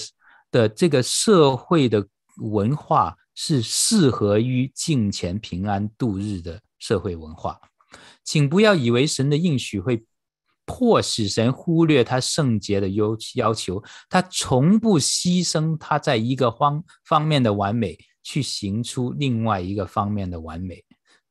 [0.50, 3.16] 的这个社会的文化。
[3.36, 7.60] 是适合于敬虔平安度日的社会文化，
[8.24, 10.06] 请不要以为神的应许会
[10.66, 20.84] 迫使神忽略他圣洁的要要求，他从不牺牲他在一个方方面的完美，去行出另外一个方面的完美。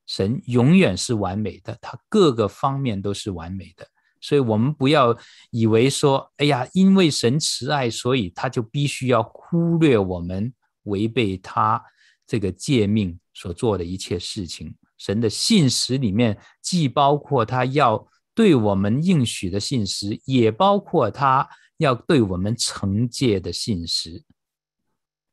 [0.06, 3.86] 神永远是完美的，他各个方面都是完美的，
[4.20, 5.16] 所以我们不要
[5.50, 10.52] 以为说，哎呀，因为神慈爱，所以他就必须要忽略我们，
[10.82, 11.82] 违背他。
[12.26, 21.46] 这个诫命所做的一切事情，神的信实里面既包括他要对我们应许的信实，也包括他
[21.76, 24.24] 要对我们惩戒的信实。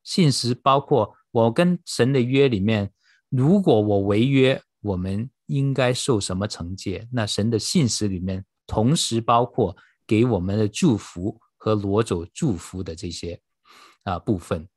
[0.04, 2.92] 信实包括我跟神的约里面，
[3.30, 7.08] 如果我违约，我们应该受什么惩戒？
[7.10, 9.74] 那神的信实里面同时包括
[10.06, 13.40] 给我们的祝福和挪走祝福的这些
[14.02, 14.68] 啊部分，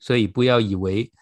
[0.00, 1.12] 所以不要以为。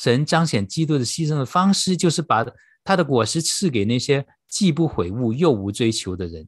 [0.00, 2.46] 神彰显基督的牺牲的方式，就是把
[2.84, 6.46] 他的果实赐给那些既不悔悟又无追求的人，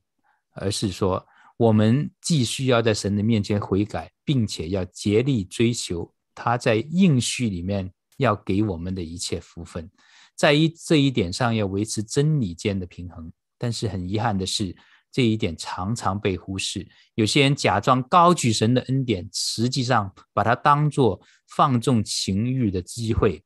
[0.53, 1.27] 而是说，
[1.57, 9.91] 我们既需要在神的面前悔改，并且要竭力追求他在应许里面要给我们的一切福分，
[10.37, 13.33] 在一这一点上要维持真理间的平衡。
[13.59, 14.75] 但是很遗憾的是，
[15.13, 16.89] 这一点常常被忽视。
[17.15, 23.43] 有些人假装高举神的恩典，实际上把它当作放纵情欲的机会。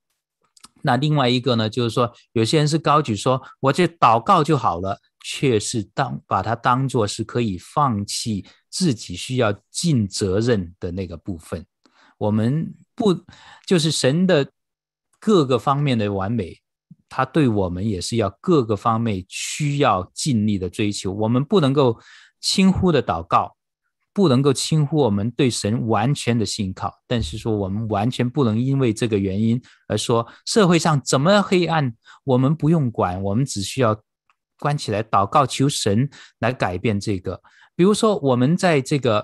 [0.82, 11.64] 那另外一个呢，就是说，有些人是高举说，我这祷告就好了，却是当把它当作是可以放弃自己需要尽责任的那个部分。
[12.18, 13.24] 我们不
[13.66, 14.50] 就是神的
[15.18, 16.60] 各个方面的完美？
[17.16, 21.96] 他对我们也是要各个方面需要尽力的追求，我们不能够
[22.40, 23.54] 轻忽的祷告，
[24.12, 26.92] 不能够轻忽我们对神完全的信靠。
[27.06, 31.94] 但是说我们完全不能因为这个原因而说社会上怎么黑暗，
[32.24, 33.96] 我们不用管，我们只需要
[34.58, 36.10] 关起来祷告，求神
[36.40, 37.40] 来改变这个。
[37.76, 39.20] 比如说我们在这个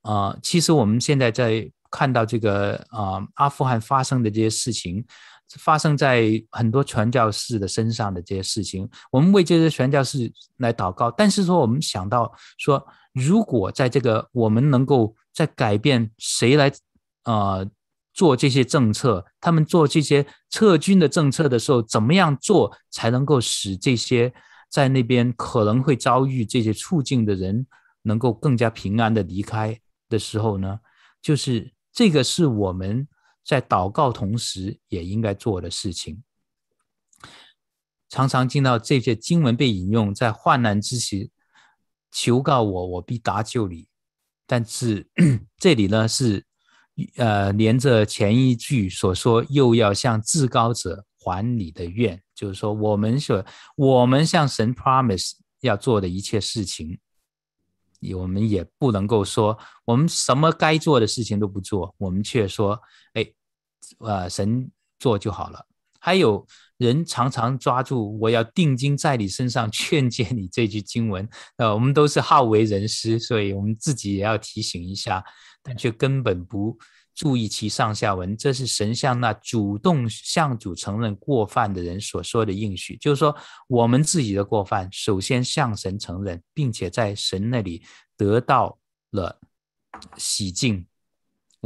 [0.00, 5.04] 啊、呃，其实我们现在在看到这个啊、阿富汗发生的这些事情。
[5.50, 11.10] 发生在很多传教士的身上的这些事情，我们为这些传教士来祷告。
[11.10, 16.72] 但是说，我们想到说，如果在这个我们能够在改变谁来，
[17.24, 17.68] 呃，
[18.12, 24.32] 做这些政策，他们做这些撤军的政策的时候，怎么样做才能够使这些
[24.70, 27.66] 在那边可能会遭遇这些处境的人
[28.02, 29.78] 能够更加平安的离开
[30.08, 30.80] 的时候呢？
[31.22, 33.06] 就是这个是我们
[33.46, 36.22] 在祷告同时也应该做的事情。
[38.08, 41.30] 常常听到这些经文被引用，在患难之时
[42.10, 43.86] 求告我，我必搭救你。
[44.46, 45.08] 但是
[45.58, 46.44] 这里呢是
[47.16, 53.44] 呃连着前一句所说，又要向至高者还你的愿，就是说我们所
[53.76, 56.98] 我们向神 promise 要做的一切事情，
[58.16, 62.80] 我们也不能够说我们什么该做的事情都不做，我们却说，
[63.98, 65.66] 呃神做就好了。
[66.00, 66.46] 还有。
[66.78, 71.26] 人常常抓住“我要定睛在你身上，劝诫你”这句经文，
[71.56, 75.24] 呃，我们都是好为人师，所以我们自己也要提醒一下，
[75.62, 76.76] 但却根本不
[77.14, 78.36] 注意其上下文。
[78.36, 83.34] 这是神向那主动向主承认过犯的人所说的应许，就是说，
[83.68, 87.82] 我们自己的过犯，首先向神承认，并且在神那里
[88.18, 88.78] 得到
[89.12, 89.40] 了
[90.18, 90.86] 洗净，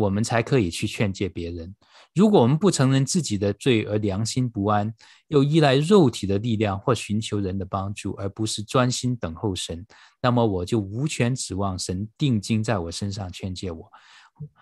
[0.01, 1.75] 我们才可以去劝诫别人。
[2.15, 4.93] 如果我们不承认自己的罪而良心不安，
[5.29, 9.87] 又依赖肉体的力量或寻求人的帮助，而不是专心等候神，
[10.21, 13.91] 那么我就无权指望神定睛在我身上劝诫我。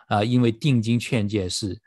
[0.08, 1.80] 啊、因为定睛劝诫是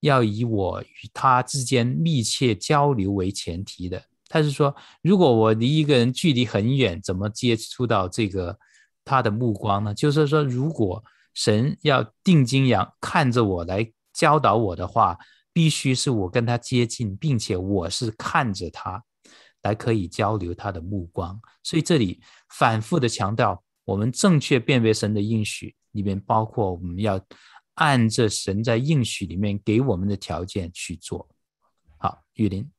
[0.00, 4.02] 要以我与他之间密切交流为前提的。
[4.28, 8.58] 他是说，如果我离一个人距离很远，怎么接触到这个
[9.04, 9.92] 他的目光呢？
[9.92, 11.02] 就是说，如果
[11.34, 13.92] 神要定睛仰看着我来。
[14.14, 15.18] 教导我的话，
[15.52, 19.02] 必须是我跟他接近，并且我是看着他，
[19.62, 21.36] 来可以交流他的目光。
[21.64, 27.20] 所以这里反复的强调，我们正确辨别神的应许里面，包括我们要
[27.74, 31.28] 按着神在应许里面给我们的条件去做。
[31.98, 32.70] 好，雨林。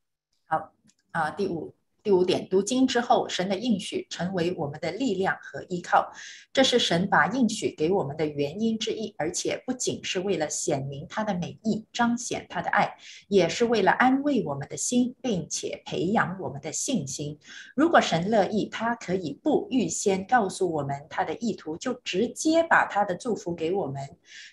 [0.46, 0.72] 好，
[1.10, 1.74] 啊，第五。
[2.06, 6.08] 第五点，读经之后，神的应许成为我们的力量和依靠，
[6.52, 9.12] 这是神把应许给我们的原因之一。
[9.18, 12.96] 而且不仅是为了显明他的美意，彰显他的爱，
[13.26, 17.36] 也是为了安慰我们的心，并且培养我们的信心。
[17.74, 24.00] 如果神乐意，他可以不预先告诉我们他的意图，就直接把他的祝福给我们。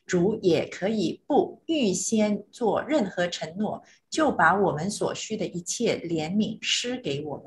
[0.07, 3.83] 主也可以不预先做任何承诺。
[4.13, 7.45] 就把我们所需的一切怜悯施给我们，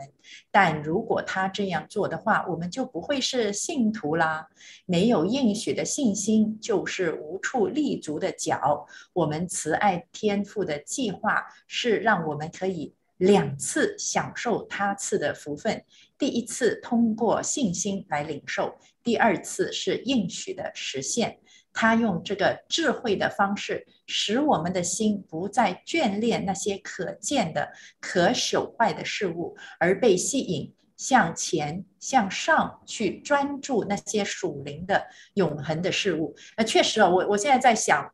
[0.50, 4.48] 但如果他这样做的话，我们就不会是信徒啦。
[4.84, 8.84] 没有应许的信心，就是无处立足的脚。
[9.12, 15.84] 我们慈爱天父的计划是让我们可以两次享受他赐的福分：
[16.18, 21.38] 第一次通过信心来领受，第二次是应许的实现。
[21.76, 27.70] 他用这个智慧的方式，使我们的心不再眷恋那些可见的、
[28.00, 36.34] 可朽坏的事物，而被吸引向前、向上去专注那些属灵的、永恒的事物。
[36.56, 38.10] 那确实啊，我我现在在想，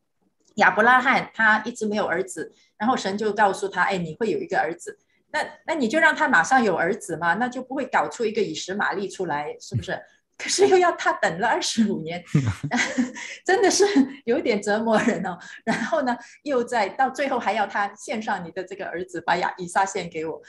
[0.56, 4.98] 亚伯拉罕他一直没有儿子，然后神就告诉他：“哎，你会有一个儿子。”
[5.30, 9.96] 那那你就让他马上有儿子嘛，那就不会搞出一个以实玛利出来，是不是？
[10.42, 12.22] 可是又要他等了二十五年
[13.46, 13.84] 真的是
[14.24, 15.38] 有点折磨人哦。
[15.64, 20.42] 然后呢，又在到最后还要他献上你的这个儿子，把亚以撒献给我。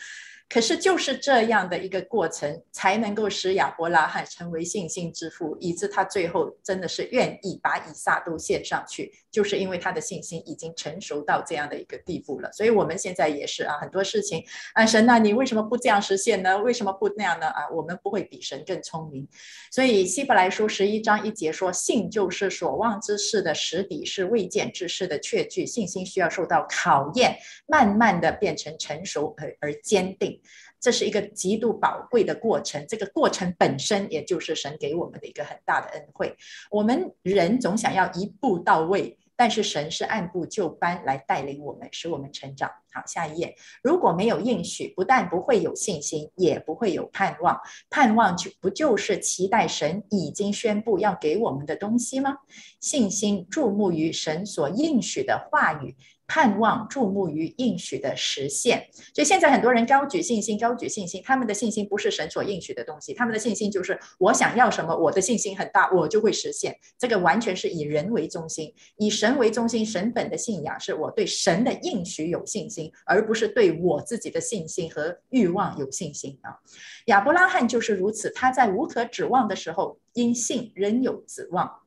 [0.50, 12.52] 可是就是这样的一个过程，才能够使亚伯拉罕成为信心之父，以致他最后真的是愿意把以撒都献上去，就是因为他的信心已经成熟到这样的一个地步了。
[12.52, 14.44] 所以我们现在也是啊，很多事情，
[14.76, 16.58] 啊神啊，你为什么不这样实现呢？
[16.60, 17.48] 为什么不那样呢？
[17.48, 19.28] 啊，我们不会比神更聪明。
[19.72, 25.66] 所以希伯来书十一章一节说，信就是所望之事的实底，是未见之事的确据。
[25.66, 27.36] 信心需要受到考验，
[27.66, 30.33] 慢慢的变成成熟而而坚定。
[30.80, 36.36] 这是一个极度宝贵的过程，这个过程本身也就是神给我们的一个很大的恩惠。
[36.70, 42.70] 我们人总想要一步到位，但是神是按部就班来带领我们，使我们成长。
[42.92, 43.56] 好，下一页。
[43.82, 47.60] 如果没有应许，不但不会有信心，也不会有盼望。
[47.90, 52.38] 盼望就不就是期待神已经宣布要给我们的东西吗？
[52.80, 55.96] 信心注目于神所应许的话语。
[56.34, 66.76] 盼望注目于应许的实现，所以现在很多人高举信心，高举信心，他们的信心不是神所应许的东西，他们的信心就是我想要什么，我的信心很大，我就会实现。
[66.98, 69.86] 这个完全是以人为中心，以神为中心。
[69.86, 76.58] 神本的信仰是我对神的应许有信心，而不是对我自己的信心和欲望有信心啊。
[77.06, 81.83] 亚伯拉罕就是如此，他在无可指望的时候，因信仍有指望。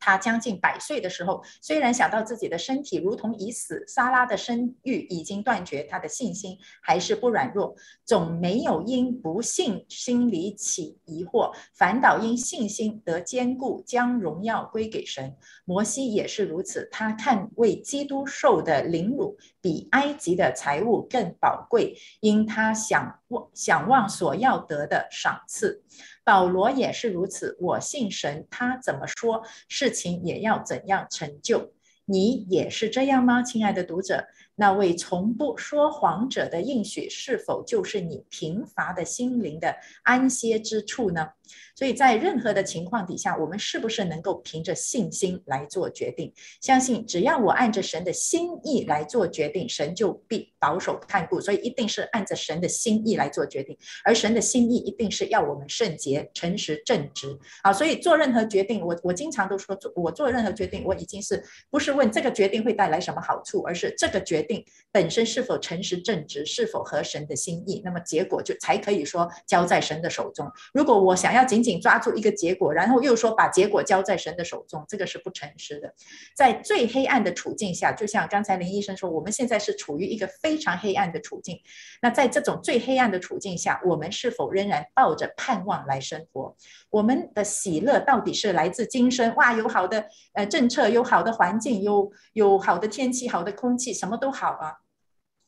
[0.00, 15.36] 他将近百岁的时候，虽然想到自己的身体如同已死，撒拉的生育已经断绝，他的信心还是不软弱，总没有因不信心里起疑惑，反倒因信心得坚固，将荣耀归给神。
[15.66, 25.84] 摩西也是如此，他看为基督受的凌辱比埃及的财物更宝贵，因他想望想望所要得的赏赐。
[26.30, 31.72] 保罗也是如此，我信神，他怎么说，事情也要怎样成就。
[32.04, 34.28] 你也是这样吗，亲爱的读者？
[34.60, 41.26] 那位从不说谎者的应许，是否就是你贫乏的心灵的安歇之处呢？
[41.74, 46.30] 所以在任何的情况底下，我们是不是能够凭着信心来做决定？
[46.60, 51.40] 相信只要我按着神的心意来做决定，神就必保守看顾。
[51.40, 57.26] 所以一定是按着神的心意来做决定，而神的心意一定是要我们圣洁、诚实、正直。
[57.62, 64.49] 啊，所以做任何决定，我我经常都说，做我做任何决定，我已经是不是问这个决定会带来什么好处，而是这个决定
[64.92, 70.50] 本身是否诚实正直，是否合神的心意，那么结果就才可以说交在神的手中。
[70.72, 75.94] 如果我想要紧紧抓住一个结果，然后又说把结果交在神的手中，这个是不诚实的。
[76.36, 81.60] 在最黑暗的处境下，就像刚才林医生说，我们现在是处于一个非常黑暗的处境。
[82.02, 86.56] 那在这种最黑暗的处境下，我们是否仍然抱着盼望来生活？
[86.90, 89.34] 我们的喜乐到底是来自今生？
[89.36, 94.78] 哇，有好的呃政策，有好的环境，有有好的天气，好的空气，什么都好啊，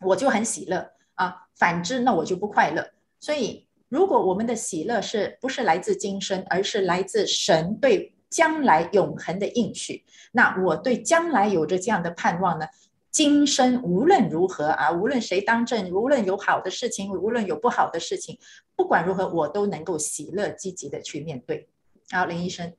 [0.01, 1.49] 我就很喜乐啊。
[1.57, 2.93] 反之，那我就不快乐。
[3.19, 3.67] 所以。
[3.93, 10.03] 如果我们的喜乐是不是来自今生，而是来自神对将来永恒的应许，
[10.33, 12.67] 那我对将来有着这样的盼望呢？
[13.11, 18.39] 今生无论如何啊，无论谁当政，无论有好的事情，无论有不好的事情，
[18.75, 21.69] 不管如何，我都能够喜乐积极的去面对。
[22.11, 22.75] 好，林医生。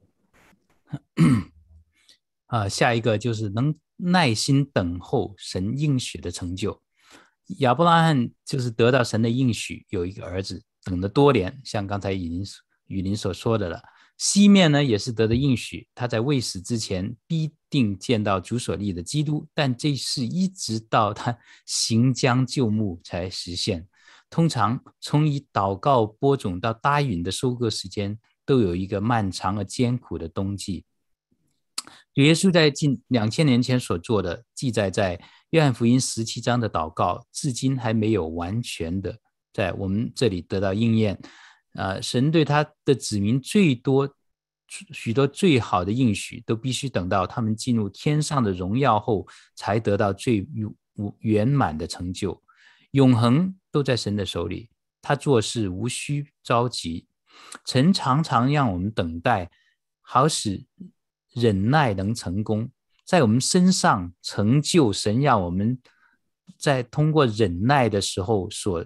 [2.47, 6.81] 啊，下一个就是能耐心等候神应许的成就。
[7.59, 10.61] 亚伯拉罕就是得到神的应许，有一个儿子。
[10.83, 12.43] 等了多年，像刚才雨林
[12.87, 13.81] 雨林所说的了。
[14.17, 23.87] 西面呢也是得的应许，他在未死之前必定见到主所立的基督，但这事一直到他行将就木才实现。
[24.29, 30.85] 通常从以祷告播种到答允的收割时间，都有一个漫长而艰苦的冬季。
[32.15, 35.19] 耶稣在近两千年前所做的记载在
[35.49, 39.17] 约翰福音十七章的祷告，至今还没有完全的。
[39.51, 41.19] 在我们这里得到应验，
[41.73, 44.15] 啊，神对他的子民最多
[44.67, 50.47] 许多最好的应许，都必须等到他们进入天上的荣耀后，才得到最
[51.19, 52.41] 圆满的成就。
[52.91, 54.69] 永恒都在神的手里，
[55.01, 57.07] 他做事无需着急，
[57.65, 59.51] 神常常让我们等待，
[60.01, 60.65] 好使
[61.33, 62.69] 忍耐能成功，
[63.05, 65.79] 在我们身上成就神让我们
[66.57, 68.85] 在通过忍耐的时候所。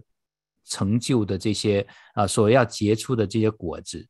[0.69, 4.05] 成就的这些啊，所要结出的这些果子，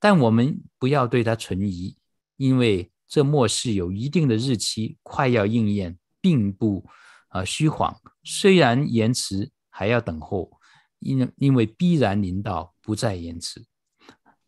[0.00, 1.96] 但我们不要对它存疑，
[2.36, 6.84] 因为这末世有一定的日期，快要应验，并不
[7.28, 7.96] 啊虚谎。
[8.24, 10.50] 虽然延迟，还要等候，
[10.98, 13.64] 因因为必然临到，不再延迟。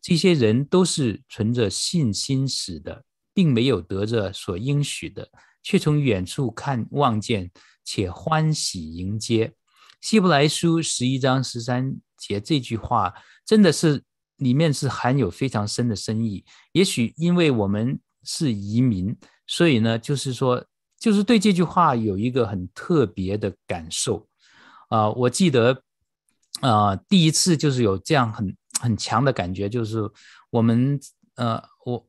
[0.01, 3.05] 这些人都是存着信心死的，
[3.35, 5.29] 并没有得着所应许的，
[5.61, 7.51] 却从远处看望见，
[7.83, 9.53] 且欢喜迎接。
[10.01, 13.13] 希伯来书十一章十三节这句话，
[13.45, 14.03] 真的是
[14.37, 16.45] 里面是含有非常深的深意。
[16.71, 19.15] 也许因为我们是移民，
[19.45, 20.65] 所以呢，就是说，
[20.97, 24.27] 就是对这句话有一个很特别的感受。
[24.87, 25.81] 啊、我记得，
[26.61, 29.99] 啊、第一次就是有这样很很强的感觉，就是
[30.51, 30.99] 我们，
[31.35, 32.07] 呃，我，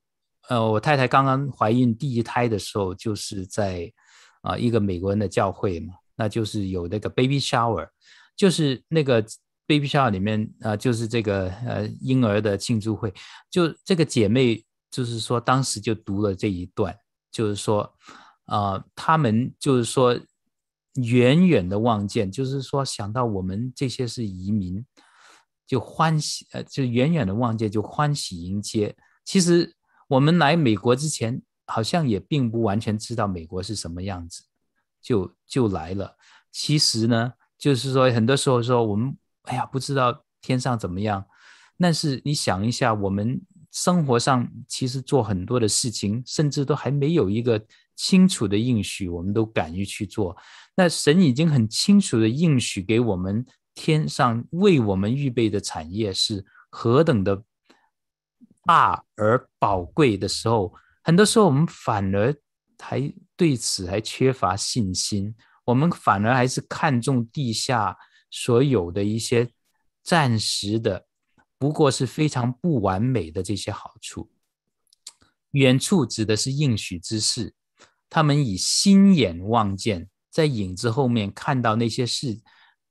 [0.49, 3.93] 呃，我太太刚刚怀孕第一胎的时候，就是在
[4.43, 5.95] 啊、一个美国人的教会嘛。
[6.19, 7.87] 那就是有那个 baby shower，
[8.35, 9.21] 就是那个
[9.67, 13.13] baby shower 里面啊、就是这个呃婴儿的庆祝会。
[13.51, 16.97] 就这个姐妹，就是说当时就读了这一段，
[17.31, 17.93] 就是说
[18.47, 20.19] 啊、他们就是说
[20.95, 24.83] 远远的望见，就是说想到我们这些是移民，
[25.67, 28.97] 就欢喜呃，就远远的望见就欢喜迎接。
[29.25, 29.75] 其实
[30.09, 34.45] 我们来美国之前，好像也并不完全知道美国是什么样子。
[35.03, 36.17] 就就来了。
[36.51, 41.25] 其实呢，就是说，很多时候说我们，哎呀，不知道天上怎么样。
[41.79, 43.41] 但是你想一下，我们
[43.71, 50.37] 生活上其实做很多的事情，甚至都还没有一个清楚的应许，我们都敢于去做。
[50.75, 57.45] 那神已经很清楚的应许给我们，天上为我们预备的产业是何等的
[58.67, 62.35] 大而宝贵的时候，很多时候我们反而
[62.79, 67.97] 还对此还缺乏信心，我们反而还是看重地下
[68.31, 69.49] 所有的一些
[70.03, 71.07] 暂时的，
[71.59, 74.31] 不过是非常不完美的这些好处。
[75.53, 77.55] 远处指的是应许之事，
[78.11, 82.41] 他们以心眼望见，在影子后面看到那些事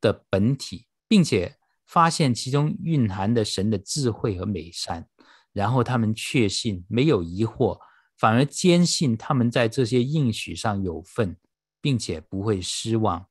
[0.01, 5.07] 的本体，并且发现其中蕴含的神的智慧和美善，
[5.55, 7.79] 然后他们确信，没有疑惑。
[8.17, 11.37] 反而坚信他们在这些应许上有份，
[11.81, 13.25] 并且不会失望，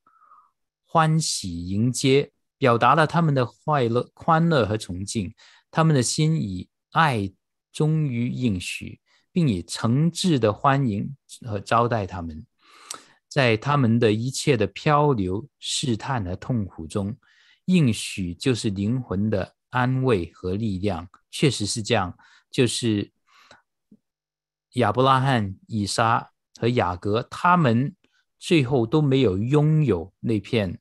[0.85, 5.35] 欢喜迎接，表达了他们的快乐、欢乐和崇敬。
[5.71, 7.31] 他们的心以爱
[7.73, 9.01] 忠于应许，
[9.33, 11.15] 并以诚挚的欢迎
[11.47, 12.47] 和招待他们。
[13.29, 17.17] 在他们的一切的漂流、试探和痛苦中，
[17.65, 21.09] 应许就是灵魂的安慰和力量。
[21.31, 22.17] 确实是这样，
[22.51, 23.11] 就是。
[24.75, 27.95] 亚伯拉罕、以撒和雅各，他们
[28.41, 30.81] 最后都没有拥有那片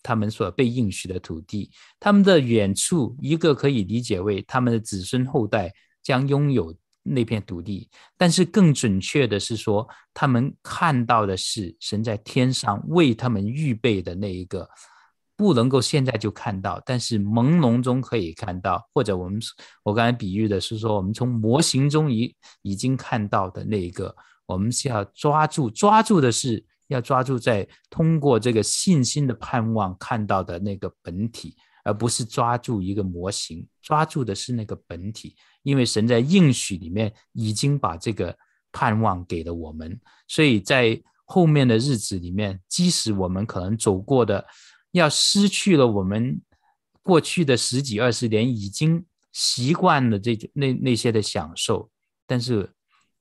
[0.00, 1.72] 他们所被应许的土地。
[1.98, 14.68] 他们的远处，一个可以理解为他们的子孙后代将拥有那片土地，但是更准确的是说，他们看到的是神在天上为他们预备的那一个。
[15.40, 19.40] 不能够现在就看到，但是朦胧中可以看到，或者我们
[19.82, 24.14] 我刚才比喻的是说，我们从模型中已已经看到的那一个，
[24.44, 38.36] 我们是要抓住，抓住的是要抓住在通过这个信心的盼望看到的那个本体，而不是抓住一个模型，抓住的是那个本体，因为神在应许里面已经把这个
[38.72, 44.44] 盼望给了我们，所以在后面的日子里面，即使我们可能走过的。
[44.92, 46.40] 要失去了我们
[47.02, 51.90] 过去的十几二十年已经习惯了这那那些的享受，
[52.26, 52.72] 但是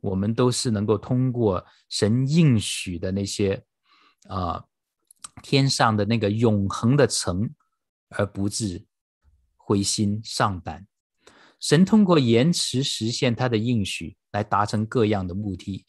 [0.01, 3.63] 我们都是能够通过神应许的那些
[4.27, 4.63] 啊、
[5.41, 7.49] 天上的那个永恒的城，
[8.09, 8.85] 而不致
[9.55, 10.85] 灰心丧胆。
[11.59, 15.85] 神通过延迟实现他的应许来达成各样的目的，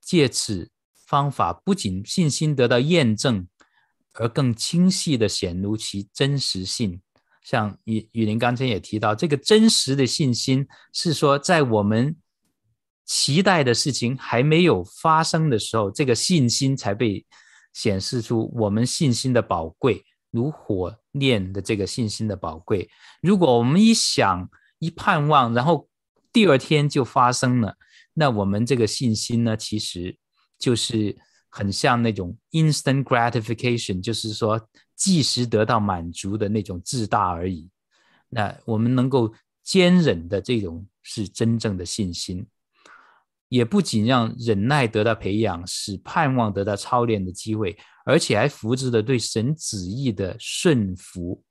[0.00, 3.48] 借此方法不仅信心得到验证。
[4.18, 7.00] 而更清晰地显露其真实性，
[7.42, 12.16] 像雨雨林刚才也提到，这个真实的信心是说，在我们
[13.04, 17.26] 期待的事情还没有发生的时候，这个信心才被
[17.72, 22.88] 显示出我们信心的宝贵，如火炼的这个信心的宝贵。
[23.20, 24.48] 如果我们一想
[24.78, 25.88] 一盼望，然后
[26.32, 27.76] 第二天就发生了，
[28.14, 30.16] 那我们这个信心呢，其实
[30.58, 31.16] 就是。
[31.56, 37.70] 很像那种 instant gratification，就是说即时得到满足的那种自大而已。
[38.28, 39.32] 那我们能够
[39.62, 42.46] 坚忍的这种是真正的信心，
[43.48, 51.42] 也不仅让忍耐得到培养，使盼望得到操练的机会，而且还扶持着对神旨意的顺服。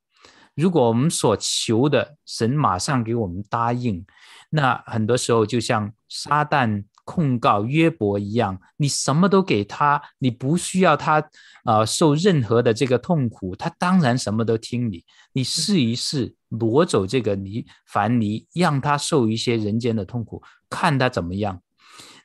[0.53, 4.06] 如果我们所求的神马上给我们答应，
[4.51, 6.84] 那很多时候就像撒旦。
[7.06, 11.20] 控告约伯一样，你什么都给他，你不需要他
[11.64, 15.06] 啊、呃、受任何的这个痛苦，他当然什么都听你。
[15.32, 21.62] 你试一试挪走这个泥凡泥，让他受一些人间的痛苦，看他怎么样。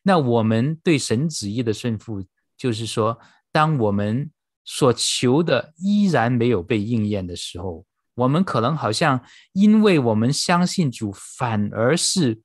[0.03, 2.25] 那我们对神旨意的顺服，
[2.57, 3.19] 就是说，
[3.53, 4.31] 当我们
[4.65, 9.23] 所求的依然没有被应验的时候，我们可能好像
[9.53, 12.41] 因为我们相信主，反而是。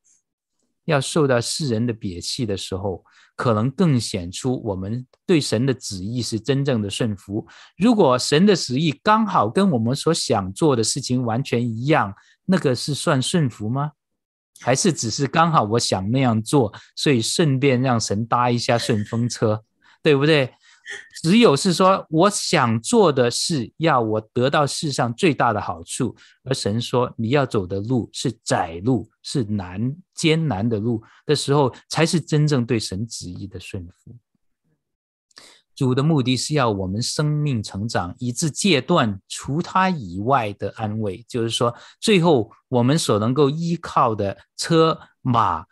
[0.86, 3.04] 要受到世人的鄙弃的时候，
[3.36, 7.46] 可能更显出我们对神的旨意是真正的顺服。
[7.78, 12.14] 如果神的旨意刚好跟我们所想做的事情完全一样，
[12.46, 13.92] 那个是算顺服吗？
[14.62, 19.64] 还是只是刚好我想那样做，所以顺便让神搭一下顺风车，
[20.02, 20.54] 对不对？
[21.24, 34.16] 只有是说，我想做的是要我得到世上最大的好处，而神说你要走的路是窄路，是难艰难的路的时候，才是真正对神旨意的顺服。
[35.76, 45.66] 主的目的是要我们生命成长，以致戒断除他以外的安慰，就是说，最后我们所能够依靠的车马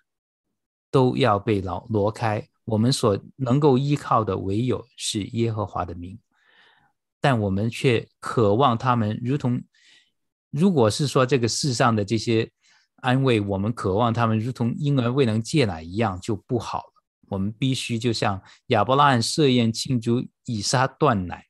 [0.92, 2.50] 都要被挪挪开。
[2.66, 6.18] 我们所能够依靠的唯有是耶和华的名，
[7.20, 9.62] 但我们却渴望他们如同，
[10.50, 12.50] 如果是说这个世上的这些
[12.98, 16.94] 安慰，我们渴望他们如同婴儿未能戒奶一样就不好了。
[17.30, 21.48] 我们必须就像亚伯拉罕设宴庆祝以撒断奶，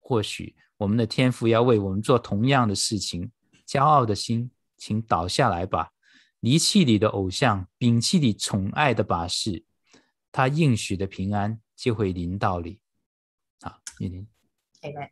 [0.00, 3.30] 或许我们的天父要为我们做同样的事情。
[3.66, 5.90] 骄傲的心，请倒下来吧。
[6.40, 9.64] 离弃你的偶像，摒弃你宠爱的把式，
[10.30, 12.78] 他应许的平安就会临到你。
[13.60, 14.26] 啊，玉玲。
[14.82, 15.10] Amen。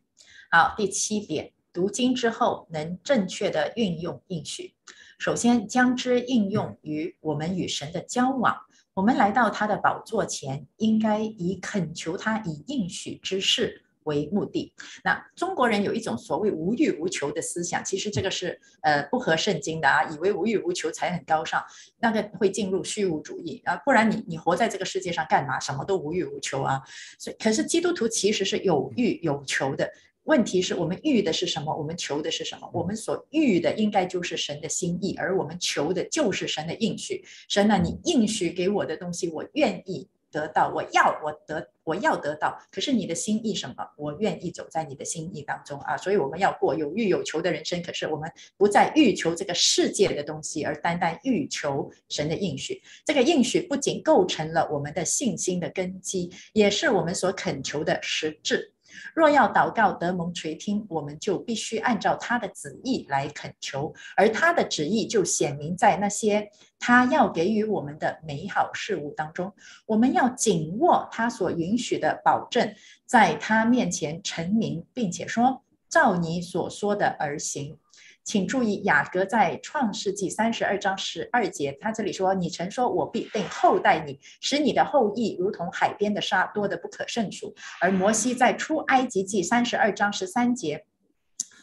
[0.51, 4.75] 好，第七点，读经之后能正确的运用应许。
[5.19, 8.57] 首先，将之应用于我们与神的交往。
[8.95, 14.73] 我们来到他的宝座前，应该以恳求他以应许之事为目的。
[15.05, 21.63] 那中国人有一种所谓无欲无求的思想，其实这个是呃不合圣经的啊，以为无欲无求才很高尚，
[22.01, 25.61] 那个会进入虚无主义啊，不然你你活在这个世界上干嘛？
[25.61, 26.81] 什么都无欲无求啊。
[27.19, 29.89] 所以，可是基督徒其实是有欲有求的。
[30.25, 31.73] 问题是我们欲的是什么？
[31.77, 32.69] 我们求的是什么？
[32.73, 37.25] 我们所欲的应该就是神的心意，而我们求的就是神的应许。
[37.49, 42.59] 神啊，你应许给我的东西，我愿意得到，我要我得，我要得到。
[42.71, 43.77] 可是你的心意什么？
[43.97, 45.97] 我愿意走在你的心意当中啊！
[45.97, 47.83] 所以我们要过有欲有求的人生。
[47.83, 52.83] 可是我们不再欲求这个世界的东西，而单单欲求神的应许。
[53.07, 58.75] 这个应许不仅构成了我们的信心的根基，也是我们所恳求的实质。
[59.15, 69.53] 若要祷告得蒙垂听，我们就必须按照他的旨意来恳求，而他的旨意就显明在那些他要给予我们的美好事物当中。
[69.87, 72.75] 我们要紧握他所允许的保证，
[73.07, 77.79] 在他面前成名，并且说：照你所说的而行。
[78.27, 90.85] 请注意，雅各在创世纪三十二章十二节，他这里说：“你曾说，我必定厚待你，使你的后裔如同海边的沙，多得不可胜数。”而摩西在出埃及记三十二章十三节，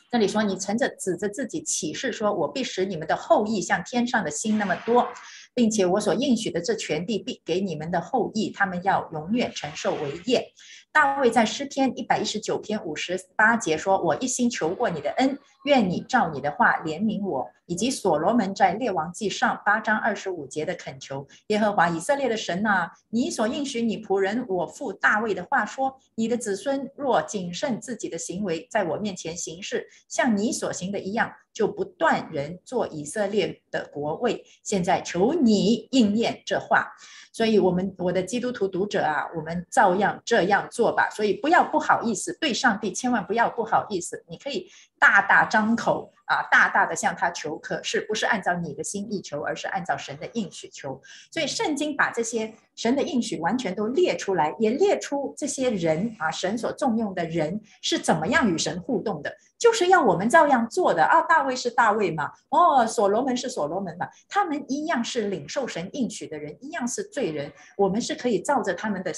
[0.10, 5.10] 这里说：“你曾着指着自己起誓说，我必使你们的后裔像天上的星那么多，
[5.54, 10.54] 并且我所应许的这全地必给你们的后裔，他们要永远承受为业。”
[10.94, 34.44] 大卫在诗篇一百一十九篇五十八节说：“我一心求过你的恩。”愿你照你的话怜悯我，以及所罗门在列王记上八章二十五节的恳求，耶和华以色列的神呐、你所应许你仆人我父大卫的话说，你的子孙若谨慎自己的行为，在我面前行事，像你所行的一样，就不断人做以色列的国位。
[34.64, 36.92] 现在求你应验这话。
[37.32, 41.10] 所以，我们我的基督徒读者啊，我们照样这样做做吧。
[41.10, 44.70] 所以，不要不好意思，对上帝千万不要不好意思，你可以
[45.00, 51.02] 大大张口啊，大大的向他求，可是不是按照你的心意求，而是按照神的应许求。
[51.32, 61.22] 所以圣经把这些神的应许完全都列出来，也列出这些人啊，神所重用的人是怎么样与神互动的，就是要我们照样做的啊。
[61.22, 69.14] 大卫是大卫嘛，哦，所罗门是所罗门嘛，他们一样是领受神应许的人，一样是罪人，我们是可以照着他们的。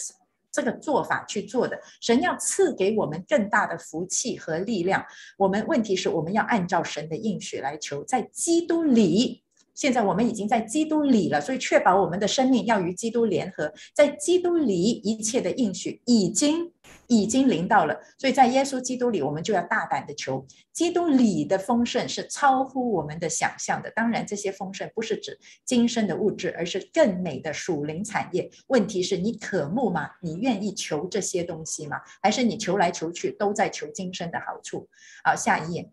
[0.55, 5.05] 这个做法去做的，神要赐给我们更大的福气和力量。
[5.37, 9.44] 我们问题是我们要按照神的应许来求，在基督里。
[9.75, 16.71] 现在我们已经在基督里了，所以确保我们的生命要与基督联合，在基督里一切的应许已经
[17.07, 20.45] 已经临到了，所以在耶稣基督里，我们就要大胆的求。
[20.71, 28.49] 基督里的丰盛是超乎我们的想象的，当然这些丰盛不是指今生的物质，而是更美的属灵产业。
[28.67, 30.09] 问题是你渴慕吗？
[30.21, 31.97] 你愿意求这些东西吗？
[32.21, 34.87] 还是你求来求去都在求今生的好处？
[35.23, 35.89] 好，下一页。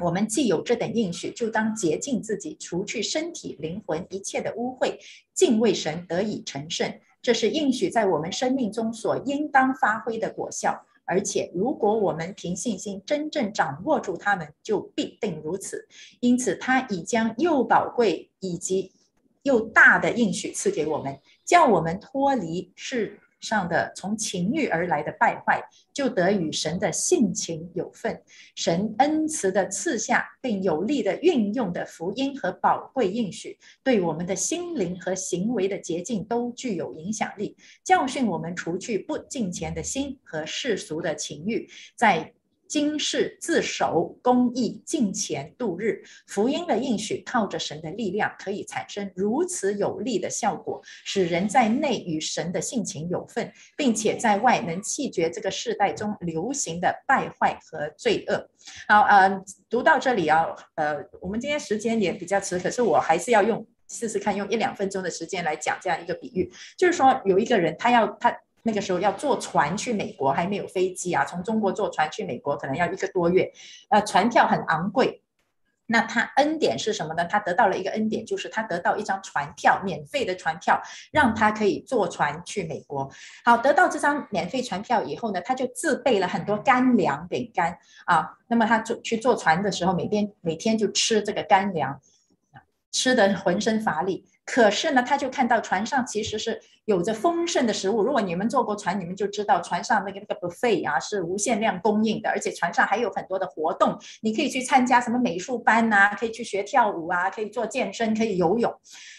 [0.00, 4.98] 我们既有这等应许，就当洁净自己，除去身体、灵魂一切的污秽，
[5.34, 6.92] 敬畏神，得以成圣。
[7.22, 10.86] 这是应许在我们生命中所应当发挥的果效。
[11.04, 15.88] 而且，如果我们凭信心真正掌握住它们，就必定如此。
[16.20, 18.92] 因此，他已将又宝贵以及
[19.42, 25.62] 又大的应许赐给我们，叫我们脱离是上的从情欲而来的败坏，
[25.92, 28.22] 就得与神的性情有份。
[28.54, 42.32] 神恩慈的赐下，并有力的运用的福音和宝贵应许，对我们的心灵和行为的洁净都具有影响力，教训我们除去不敬虔的心和世俗的情欲，在。
[42.70, 58.48] 今世自守公义敬虔度日，福音的应许靠着神的力量，可以产生如此有力的效果，使人在内与神的性情有份，并且在外能弃绝这个世代中流行的败坏和罪恶。
[58.86, 66.48] 好，呃，读到这里啊，呃，我们今天时间也比较迟，可是我还是要用试试看，用一两分钟的时间来讲这样一个比喻，
[66.78, 68.32] 就是说有一个人，他要他。
[68.62, 71.24] 那个时候要坐船去美国，还没有飞机啊。
[71.24, 73.50] 从中国坐船去美国可能要一个多月，
[73.88, 75.22] 呃，船票很昂贵。
[75.86, 77.24] 那他恩典是什么呢？
[77.24, 80.80] 他得到了一个恩典，就是他得到一张船票，免费的船票，
[81.10, 83.10] 让他可以坐船去美国。
[83.44, 88.36] 好，得到这张免费船票以后呢，他就自备了很多干粮饼干啊。
[88.46, 92.00] 那么他坐去坐船的时候，每天每天就吃这个干粮。
[92.92, 94.24] 吃得浑身乏力。
[94.44, 98.02] 可是呢，他就看到船上其实是有着丰盛的食物。
[98.02, 108.74] 如果你们坐过船，你们就知道船上那个那个 buffet 啊是无限量供应的，而且船上还有很多的活动，你可以去参加什么美术班呐、啊，可以去学跳舞啊，可以做健身，可以游泳。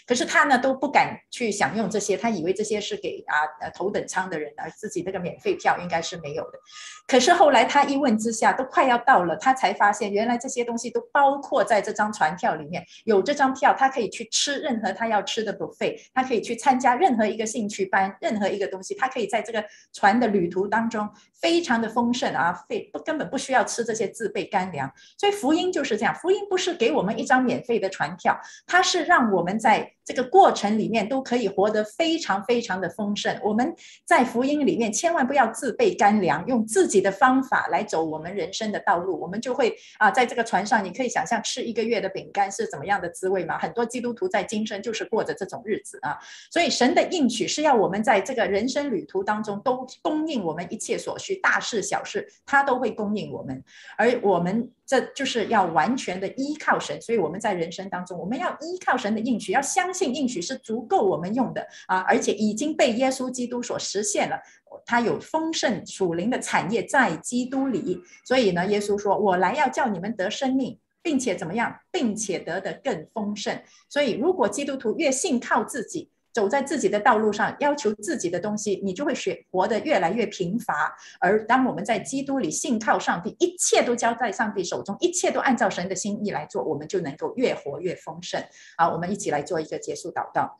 [0.08, 6.60] 可是他呢都不敢去享用这些，他以为这些是给啊呃头等舱的人，而自己那个免费票应该是没有的。
[7.08, 12.84] 可是后来他一问之下，都快要到了，他才发现原来这些东西都包括在这张船票里面。
[13.06, 19.64] 有这张票，他可以去吃任何他要吃的 buffet，他可以去参加任何一个性兴趣班，任何一个东西，他可以在这个
[19.94, 21.08] 船的旅途当中
[21.40, 24.92] 非常的丰盛啊，非不根本不需要吃这些自备干粮。
[25.16, 33.40] 所以福音就是这样，福音不是给我们一张免费的船票，它是让我们在这个过程里面都可以活得非常非常的丰盛。
[33.44, 33.74] 我们
[34.06, 43.58] 在福音里面千万不要自备干粮，用自己的方法来走我们人生的道路，我们就会啊，在这个船上，你可以想象吃一个月的饼干是怎么样的滋味吗？
[43.58, 46.18] 很多基督徒在今生就是过着这种日子啊。
[46.52, 53.64] 所以神的应许是要我们在这个人生旅途当中都供应我们一切所需，大事小事他都会供应我们，
[53.98, 54.70] 而我们。
[54.84, 64.40] 这就是要完全的依靠神，所以我们在人生当中，我们要依靠神的应许，要相信应许是足够我们用的啊，而且已经被耶稣基督所实现了，
[64.86, 80.96] 他有丰盛属灵的产业在基督里，所以呢，耶稣说：“我来要叫你们得生命，并且怎么样，并且得的更丰盛。”所以，如果基督徒越信靠自己，走在自己的道路上，要求自己的东西，你就会学活得越来越贫乏。
[81.20, 88.42] 而当我们在基督里信靠上帝，一切都交在上帝手中，一切都按照神的心意来做，我们就能够越活越丰盛。
[88.78, 90.58] 好，我们一起来做一个结束祷告。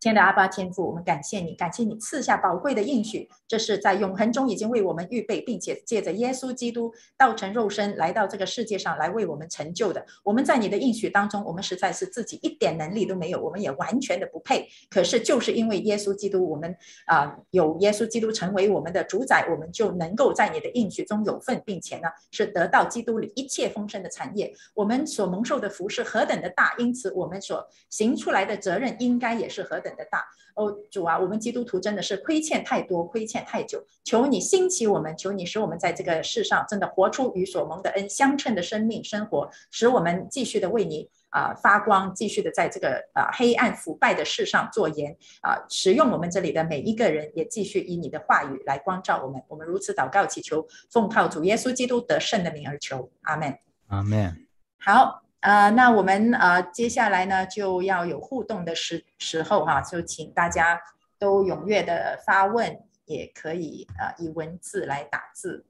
[0.00, 10.02] 亲爱的阿爸天父，我们感谢你，感谢你赐下宝贵的应许，这是在永恒中已经为我们预备，并且借着耶稣基督道成肉身来到这个世界上来为我们成就的。
[10.24, 14.66] 我们在你的应许当中，我们实在是自己一点能力都没有，我们也完全的不配。
[14.88, 16.74] 可是就是因为耶稣基督，我们
[17.04, 24.50] 啊、有耶稣基督成为我们的主宰，我们就能够在你的应许中有份，并且呢是得到基督里一切丰盛的产业。
[24.72, 49.40] 我们所蒙受的福是何等的大，因此我们所行出来的责任应该也是何等的大哦，主啊，我们基督徒真的是亏欠太多，亏欠太久，求你兴起我们，求你使我们在这个世上真的活出与所蒙的恩相称的生命生活，使我们继续的为你啊、呃、发光，继续的在这个啊、呃、黑暗腐败的世上做盐啊、呃，使用我们这里的每一个人，也继续以你的话语来光照我们。
[49.48, 53.56] 我们如此祷告祈求，奉靠主耶稣基督得胜的名而求，阿门，
[53.86, 54.46] 阿门。
[54.78, 55.22] 好。
[55.40, 60.78] 啊、呃，那我们啊、呃，接下来呢就要有互动的时时候哈、啊，就请大家
[61.18, 65.66] 都踊跃的发问，也可以啊、呃，以文字来打字。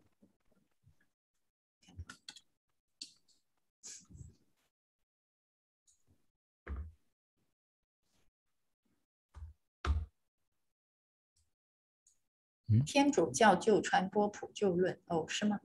[12.87, 15.61] 天主教就传播普救论哦，是吗？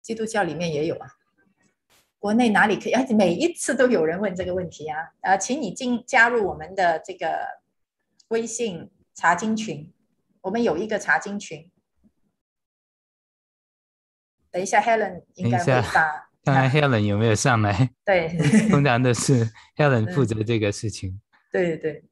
[0.00, 1.16] 基督教里面也有啊。
[2.24, 2.94] 国内哪里可以？
[2.94, 4.96] 而且每一次都有人问这个问题啊！
[5.20, 7.46] 呃，请你进加入我们的这个
[8.28, 9.92] 微信查经群，
[10.40, 11.70] 我们有一个查经群。
[14.50, 16.30] 等一下，Helen 应该会发。
[16.42, 17.90] 看看 Helen 有没有上来？
[18.06, 18.34] 对，
[18.72, 19.46] 通常都是
[19.76, 21.20] Helen 负责这个事情。
[21.52, 22.04] 对对对，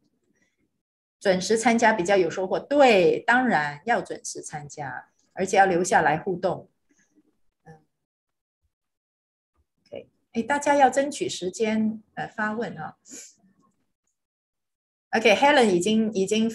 [1.21, 2.61] 准时参加比较有收获。
[2.61, 6.69] 对，当然要准时参加，而且要留下来互动。
[10.33, 12.97] 哎，大家要争取时间呃发问啊。
[15.11, 16.49] OK，Helen 已经已经